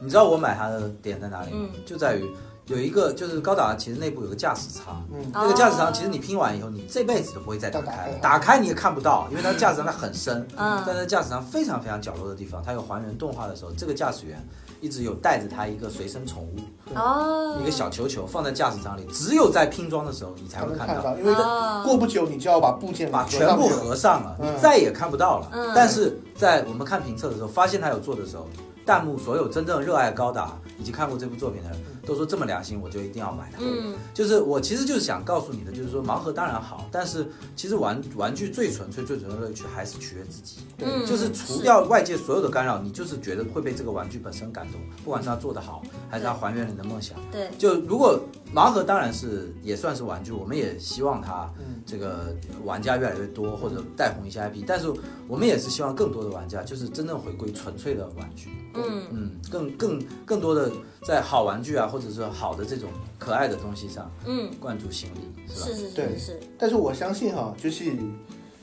[0.00, 1.68] 你知道我买它的点在哪里吗？
[1.72, 1.80] 嗯。
[1.86, 2.28] 就在于
[2.66, 5.30] 有一个就是高达其实内部有个驾驶舱，嗯。
[5.32, 10.82] 那个驾驶舱哦其实你拼完以后，你这辈子都不会再打开开了，打开你也看不到，因为它驾驶舱它很深，嗯。
[10.86, 14.44] 但是驾驶舱非常非常角落的地方，它有还原动画的时候，这个驾驶员
[14.80, 16.56] 一直有带着它一个随身宠物，
[16.94, 20.94] 哦，一个小球球放在驾驶舱里，只有在拼装的时候你才才会看到。
[20.94, 21.82] 看到，因为哦。
[21.84, 24.54] 过不久你就要把部件把全部合上了，嗯。
[24.54, 25.48] 你再也看不到了。
[25.52, 25.72] 嗯。
[25.74, 28.48] 但是在我们看评测的时候，发现他有做的时候，
[28.86, 33.58] 弹幕所有真正热爱高达以及看过这部作品的人，都说这么良心，我就一定要买它。
[33.60, 40.58] 嗯，就是我其实就是想告诉你的，就是说盲盒当然好，但是其实玩玩具最纯粹、最纯粹的乐趣还是取悦自己。
[40.82, 47.16] 嗯就是除掉外界所有的干扰，你就是觉得会被这个玩具本身感动，不管是它做得好，还是它还原了你的梦想。
[47.30, 48.18] 对，就如果
[48.54, 52.34] 盲盒当然是也算是玩具，我们也希望它嗯这个
[52.64, 54.90] 玩家越来越多，或者带红一些 IP，但是
[55.28, 60.70] 我们也是希望更多的玩家就是真正回归纯粹的玩具，嗯嗯，更更更多的
[61.04, 65.66] 在好玩具啊，或者是好的这种可爱的东西上嗯，灌注心力，是吧？
[65.66, 67.92] 是是对是是，但是我相信哈、就是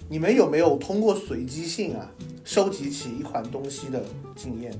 [0.10, 2.10] 你们有没有通过随机性啊，
[2.43, 4.01] 收集起一款东西的
[4.36, 4.72] 经验？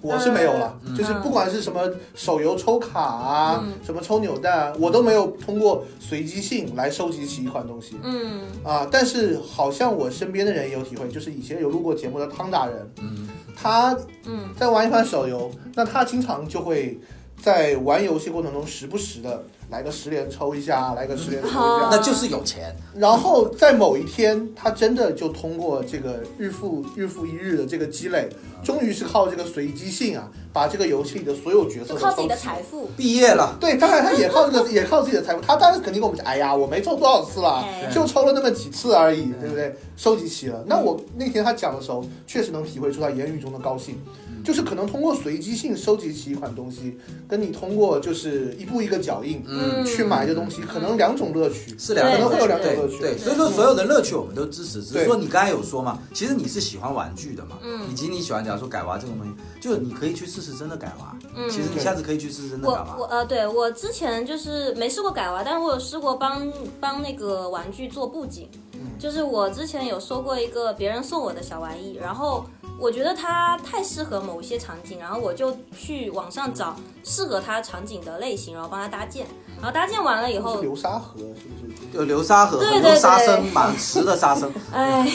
[0.00, 8.84] 我是没有了，嗯就是不管是什么手游抽卡啊，嗯什么抽扭蛋啊，我都没有通过随机性来收集起一款东西嗯啊。
[8.90, 16.98] 但是好像我身边的人也有体会，就是以前有录过节目的汤大人，嗯，他嗯在玩一款手游，那他经常就会
[17.40, 28.28] 在玩游戏过程中时不时的来个十连抽一下，来个十连抽一下，那就是有钱，然后在某一天，他真的就通过这个日复日复一日的这个积累，
[28.62, 35.40] 终于是靠这个随机性啊，把这个游戏里的所有角色都靠自己的财富，毕业了，对，当然他也靠这个，也靠自己的财富。
[35.40, 39.74] 他当然肯定跟我们讲，哎呀，我没抽多少次了哎，就抽了那么几次而已，对不对？
[39.96, 40.62] 收集齐了。
[40.66, 43.98] 那我那天他讲的时候，确实能体会出他言语中的高兴，
[44.44, 46.98] 就是可能通过随机性收集起一款东西，
[47.28, 52.98] 跟你通过就是一步一个脚印，嗯，去买这东西，可能两种乐趣，是两可能会有两种乐趣。
[52.98, 55.04] 对，所以说所有的乐趣我们都支持，只是对。
[55.06, 57.88] 说你刚才有说嘛，其实你是喜欢玩具的嘛，嗯。
[57.90, 62.96] 以及你喜欢假如说改娃这种东西，就是你可以去试试真的改娃，嗯其实你下次可以去试试真的我改娃。
[62.98, 68.50] 我呃，对我之前就是没试过改娃，但是我有试过帮帮那个玩具做布景。
[68.98, 72.44] 就是我之前有收过一个别人送我的小玩意，然后
[72.78, 79.26] 我觉得它太适合某一些场景，然后我就去网上找适合它场景的类型，然后帮它搭建。
[79.56, 81.96] 然后搭建完了以后，流沙河，是不是？
[81.98, 85.08] 有流沙河，对很多对对沙僧，满池的沙僧， 哎，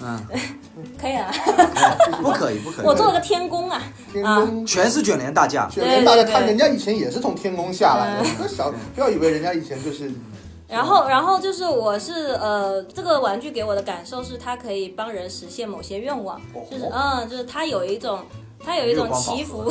[0.00, 0.20] 嗯，
[1.02, 1.28] 可以啊，
[2.22, 3.82] 不可以，不可以，我做了个天宫啊，
[4.12, 4.64] 天宫。
[4.64, 8.36] 全是卷帘大将，卷帘大将，他人家以前也是从天宫下来的，嗯。
[8.36, 10.08] 不要小不要以为人家以前就是
[10.68, 16.40] 然后，然后就是我是呃，这个玩具给我的感受是它可以帮人实现某些愿望，
[16.70, 18.20] 就是嗯，就是它有一种
[18.64, 19.70] 它有一种祈福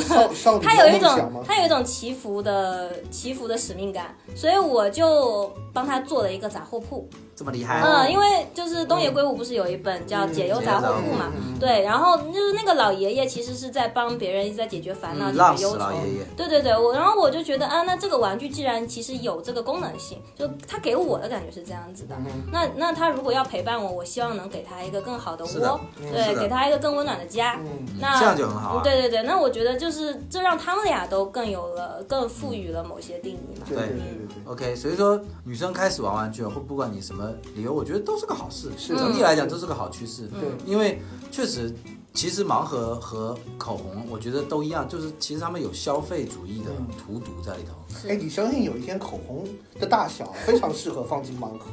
[0.62, 1.42] 它有一种？
[1.44, 7.08] 它 有一种祈福的祈福的使命感，所以我就帮他做了一个杂货铺。
[7.42, 16.24] 这么厉害，嗯，因为就是东野圭吾不是有一本叫《解忧杂货铺》嘛，嗯对，然后就是那个老爷爷其实是在帮别人一直在解决烦恼、解决忧愁老爷爷。
[16.36, 22.14] 对对对，我然后我就觉得啊，那这个玩具既然其实有这个功能性，就它给我的感觉是这样子的。
[22.18, 27.58] 嗯那那他如果要陪伴我，我希望能给他一个更好的窝，对，给他一个更温暖的家。
[27.58, 33.66] 嗯，那这样就很好啊对对对，那我觉得就是这让他们俩都更有了、更赋予了某些定义嘛。
[33.66, 34.52] 对对对对对对。
[34.52, 38.70] OK，所以说女生开始玩玩具，或不管你什么理由，我觉得都是个好事。
[38.76, 40.28] 是整体来讲都是个好趋势。
[40.28, 41.74] 对因为确实，
[42.14, 48.08] 其实盲盒和口红，我觉得都一样，就是其实他们有消费主义的嗯荼毒在里头。
[48.08, 49.46] 哎，你相信有一天口红
[49.78, 51.66] 的大小非常适合放进盲盒，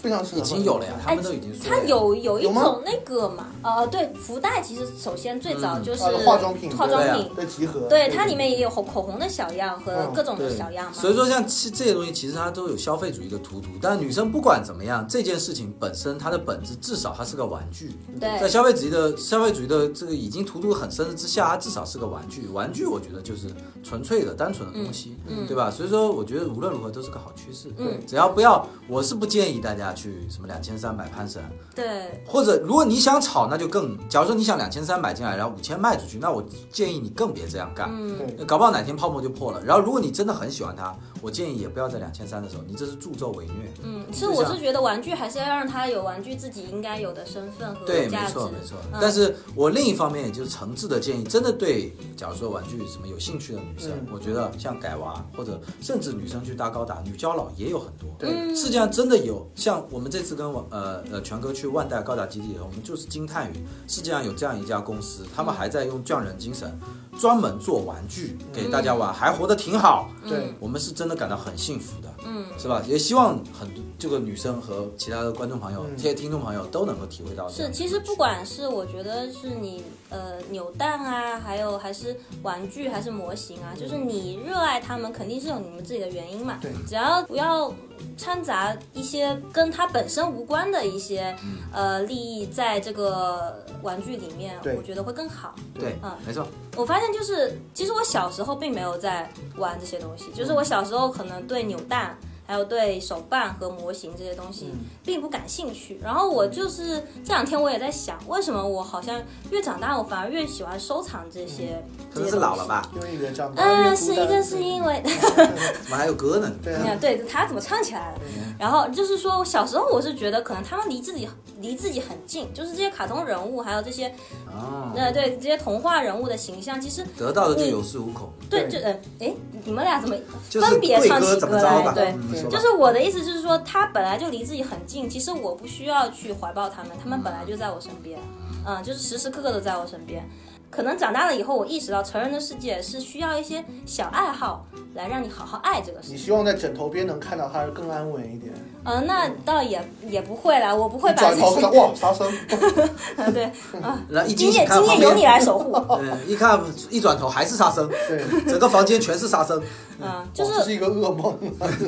[0.00, 1.76] 非常适合已经有了呀，他哎们都已经说它。
[1.86, 10.92] 有有一种那个嘛，呃，对，福袋其实首先最早就是啊化妆品化妆品，的集合，对，它里面也有口口红的小样和嗯各种的小样嘛。
[10.92, 13.68] 所以说，像其这些东西，其实它都有消费主义的荼毒。
[13.80, 17.92] 但女生不管怎么样，这件事情本身它的本质，至少它是个玩具。
[18.20, 22.48] 对在消费主义的消费主义的这个已经荼毒很深的之下，它至少是个玩具。
[22.48, 23.46] 玩具我觉得就是
[23.86, 25.70] 纯粹的、单纯的东西，嗯嗯对吧？
[25.70, 27.72] 所以说，我觉得无论如何都是个好趋势。
[27.78, 31.42] 嗯只要不要，我是不建议大家去什么两千三百潘神，
[31.74, 33.96] 对或者如果你想炒，那就更。
[34.08, 37.88] 假如说你想两千三百进来，然后五千卖出去，那我建议你更别这样干。
[37.92, 38.16] 嗯
[38.46, 39.62] 搞不好哪天泡沫就破了。
[39.64, 43.72] 然后如果你真的很喜欢它，我建议也不要在两千三的时候，你这是助纣为虐。
[43.82, 48.26] 嗯，其实我是觉得玩具还是要让它有玩具自己应该有的身份和对，价值。
[48.26, 48.76] 没错没错。
[48.92, 58.08] 嗯但是我另一方面也就是诚挚的建议，真的对，假如说玩具什么有兴趣的女生，嗯我觉得像改娃或者甚至女生去搭高达、女娇佬也有很多。
[58.18, 63.54] 对嗯世界上真的有，像我们这次跟我呃呃全哥去万代高达基地，我们就是惊叹于
[63.86, 66.78] 世界上有这样一家公司，他们还在用匠人精神，
[67.18, 70.08] 专门做玩具给大家玩，还活得挺好。
[70.26, 72.82] 对我们是真的感到很幸福的，嗯是吧？
[72.86, 75.96] 也希望很多这个女生和其他的观众朋友、嗯。
[75.96, 86.58] 这些听众朋友都能够体会到这是，其实不管是我觉得是你呃扭蛋啊，还有还是玩具还是模型啊，就是你热爱他们，肯定是有你们自己的原因嘛。
[86.60, 86.70] 对。
[86.86, 87.72] 只要不要
[88.16, 91.34] 掺杂一些跟它本身无关的一些、
[91.72, 95.54] 呃利益在这个玩具里面，我觉得会更好。
[95.74, 102.16] 对嗯，没错，我发现就是，其实我小时候并没有在玩这些东西，就是我小时候可能对扭蛋。
[102.46, 104.72] 还有对手办和模型这些东西
[105.04, 109.20] 并不感兴趣，然后我就是这两天我也在想，为什么我好像
[109.50, 111.82] 越长大，我反而越喜欢收藏这些。
[112.12, 112.88] 可能是老了吧？
[112.94, 116.50] 因为你人长大嗯，是一个是因为，怎么还有歌呢？
[116.62, 118.20] 对啊，对他怎么唱起来了？
[118.58, 121.28] 然后就是说，小时候我是觉得可能他们离自己
[121.60, 124.06] 离自己很近，就是这些卡通人物，还有这些
[124.46, 129.34] 啊，呃对这些童话人物的形象，其实得到的就有恃无恐，对就呃哎，
[129.64, 130.16] 你们俩怎么
[130.52, 131.56] 分别唱起歌？
[131.56, 131.92] 来？
[131.92, 132.14] 对，
[132.50, 138.18] 就是我的意思就是说，他本来就离自己很近，其实我不需要去怀抱他们，他们本来就在我身边，
[138.66, 140.28] 嗯，就是时时刻刻都在我身边。
[140.68, 146.14] 可能长大了以后，我意识到成人的世界是需要一些小爱好来让你好好爱这个世界。
[146.14, 148.52] 你希望在枕头边能看到他更安稳一点。
[148.86, 152.30] 嗯、那倒也也不会啦，我不会把转头哇，杀生？
[153.34, 153.44] 对
[153.82, 159.60] 啊，然后一今夜今夜由你来守护， 嗯，一看一转头还是杀生，对，整个房间全是杀生。
[159.98, 161.36] 嗯，就是是一个噩梦。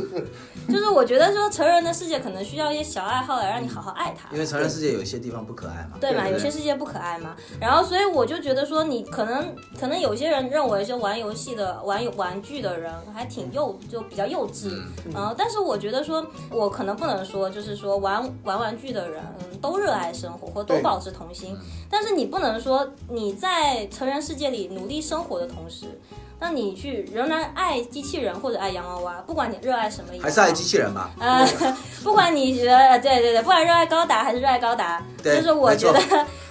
[0.69, 4.39] 就是我觉得说成人的世界可能需要一些小爱好来让你好好爱他因。
[4.39, 5.97] 为成人世界有一些地方不可爱嘛。
[5.99, 14.83] 对嘛，有些世界不可爱嘛，然后所以我就觉得说，你可能可能有些人认为说玩游戏的玩有玩具的人还挺幼，就比较幼稚，
[15.15, 21.57] 然后但是我觉得说，我可能不能说就是说玩玩玩具的人，嗯，都热爱生活或都保持童心，
[21.91, 25.87] 但是你不能说你在成人世界里努力生活的同时。
[26.41, 31.11] 那你去仍然爱机器人或者爱洋娃娃，不管你热爱什么，还是爱机器人吧？
[31.19, 31.45] 呃，
[32.05, 35.99] 不管你觉得对对对，不管热爱高达还是热爱高达，对就是我觉得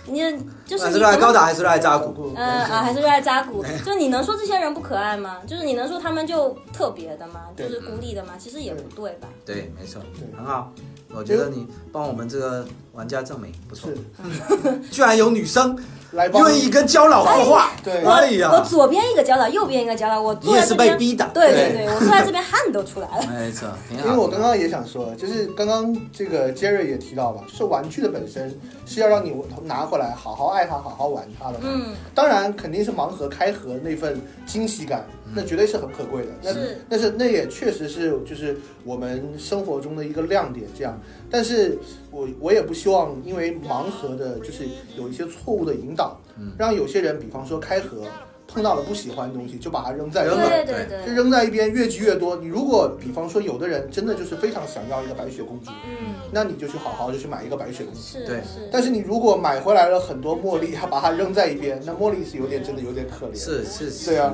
[0.04, 0.20] 你
[0.68, 2.34] 就是还是热爱高达，还是热爱扎古？
[2.36, 5.38] 嗯啊，还是热爱扎古， 就你能说这些人不可爱吗？
[5.48, 7.42] 就是你能说他们就特别的吗？
[7.56, 8.34] 就是孤立的吗？
[8.38, 9.28] 其实也不对吧？
[9.46, 10.72] 对，没错对，很好。
[11.10, 15.78] 我觉得你帮我们这个玩家证明不错是， 居然有女生
[16.14, 17.72] 来帮愿意跟焦老说话。
[17.84, 21.30] 对我哎呀我左边一个教老，右边一个教老，我也是坐在这边，被逼的。
[21.32, 23.24] 对对对，我坐在这边汗都出来了。
[23.32, 24.06] 没错，挺好。
[24.06, 28.52] 因为我刚刚也想说，就是刚刚这个 Jerry 也提到了，就是玩具的本身
[28.88, 29.32] 是要让你
[29.64, 31.60] 拿回来好好爱它、好好玩它的。
[31.62, 36.32] 嗯，当然肯定是盲盒开盒那份惊喜感，那绝对是很可贵的。
[36.42, 40.66] 那是但是那也确实是就是我们生活中的一个亮点。
[40.76, 41.78] 这样，但是
[42.12, 44.66] 我我也不希望因为盲盒的就是
[44.98, 46.20] 有一些错误的引导，
[46.58, 48.04] 让有些人比方说开盒
[48.48, 50.66] 碰到了不喜欢的东西就把它扔在一扔了边。
[50.66, 52.38] 对对对对，就扔在一边，越积越多。
[52.38, 58.00] 你如果比方说有的人真的就是非常想要一个白雪公主，嗯，那你就去好好的去买一个白雪公主。
[58.26, 58.40] 对
[58.72, 63.36] 但是你如果买回来了很多茉莉，还把它扔在一边，那茉莉是有点真的有点可怜。
[63.36, 64.34] 是是是，对啊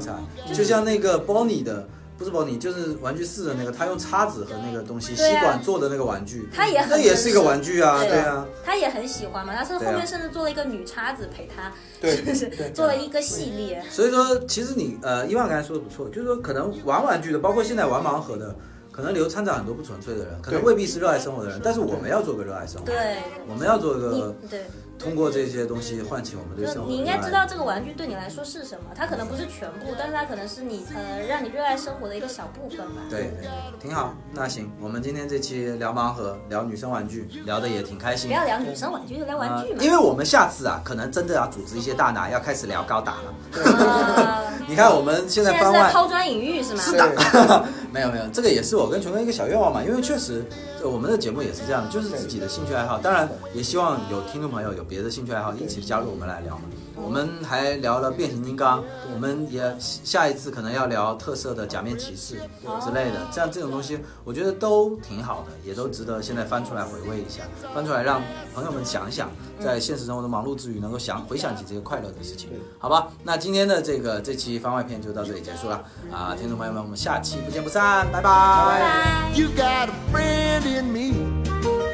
[0.53, 1.87] 就像那个 Bonnie 的，
[2.23, 13.83] 不是 Bonnie，就是玩具四的那个，他用叉子和那个东西吸管做的那个玩具，他也很那也是一个玩具啊，对对啊，他也很喜欢嘛，他是后面甚至做了一个女叉子陪他，对 就是对做了一个系列。
[13.89, 18.55] 所以说，其实你呃，伊万刚才说的不错，就是说可能玩玩具的，包括现在玩盲盒的，
[18.91, 23.17] 可能里头掺杂很多不纯粹的人，可能未必是热爱生活的人，但是我们要做个热爱生活，对，
[23.49, 24.63] 我们要做一个对，
[24.99, 26.89] 通过这些东西唤起我们对生活。
[26.89, 33.01] 你应该知道这个玩具对你来说是什么，它可能不是全部，但是它可能是你呃让你热爱生活的一个小部分吧。
[33.09, 33.49] 对对，
[33.81, 34.13] 挺好。
[34.31, 38.35] 那行，我们今天这期聊盲盒，聊女生玩具，聊的也挺开心不。
[38.35, 39.79] 要聊女生玩具，就聊玩具嘛。
[39.79, 43.63] 呃因为我们下次啊，可能真的要组织一些大拿，要开始聊高达了。
[43.85, 46.81] 啊 你看我们现现在是在在番外，抛砖引玉是吗？
[46.81, 56.63] 是的， 没有没有，这个也是我跟全哥一个小愿望嘛，因为确实呃我们的节目也是这样，就是自己的兴趣爱好，当然也希望有听众朋友有别的兴趣爱好一起加入我们来聊嘛。
[56.95, 58.83] 我们还聊了变形金刚，
[59.13, 62.35] 我们也下一次可能要聊特色的假面骑士
[62.83, 68.21] 之类的，像这种东西我觉得都挺好的，也都值得现在翻出来回味一下，翻出来让
[68.53, 69.29] 朋友们想一想，
[69.59, 73.07] 在现实生活的忙碌之余能够想回想起这些快乐的事情，好吧？
[73.23, 79.31] 那今天的这个这期番外篇就到这里结束了啊，听众朋友们，我们下期不见不散，拜拜拜拜。
[79.33, 81.92] You got a friend in me.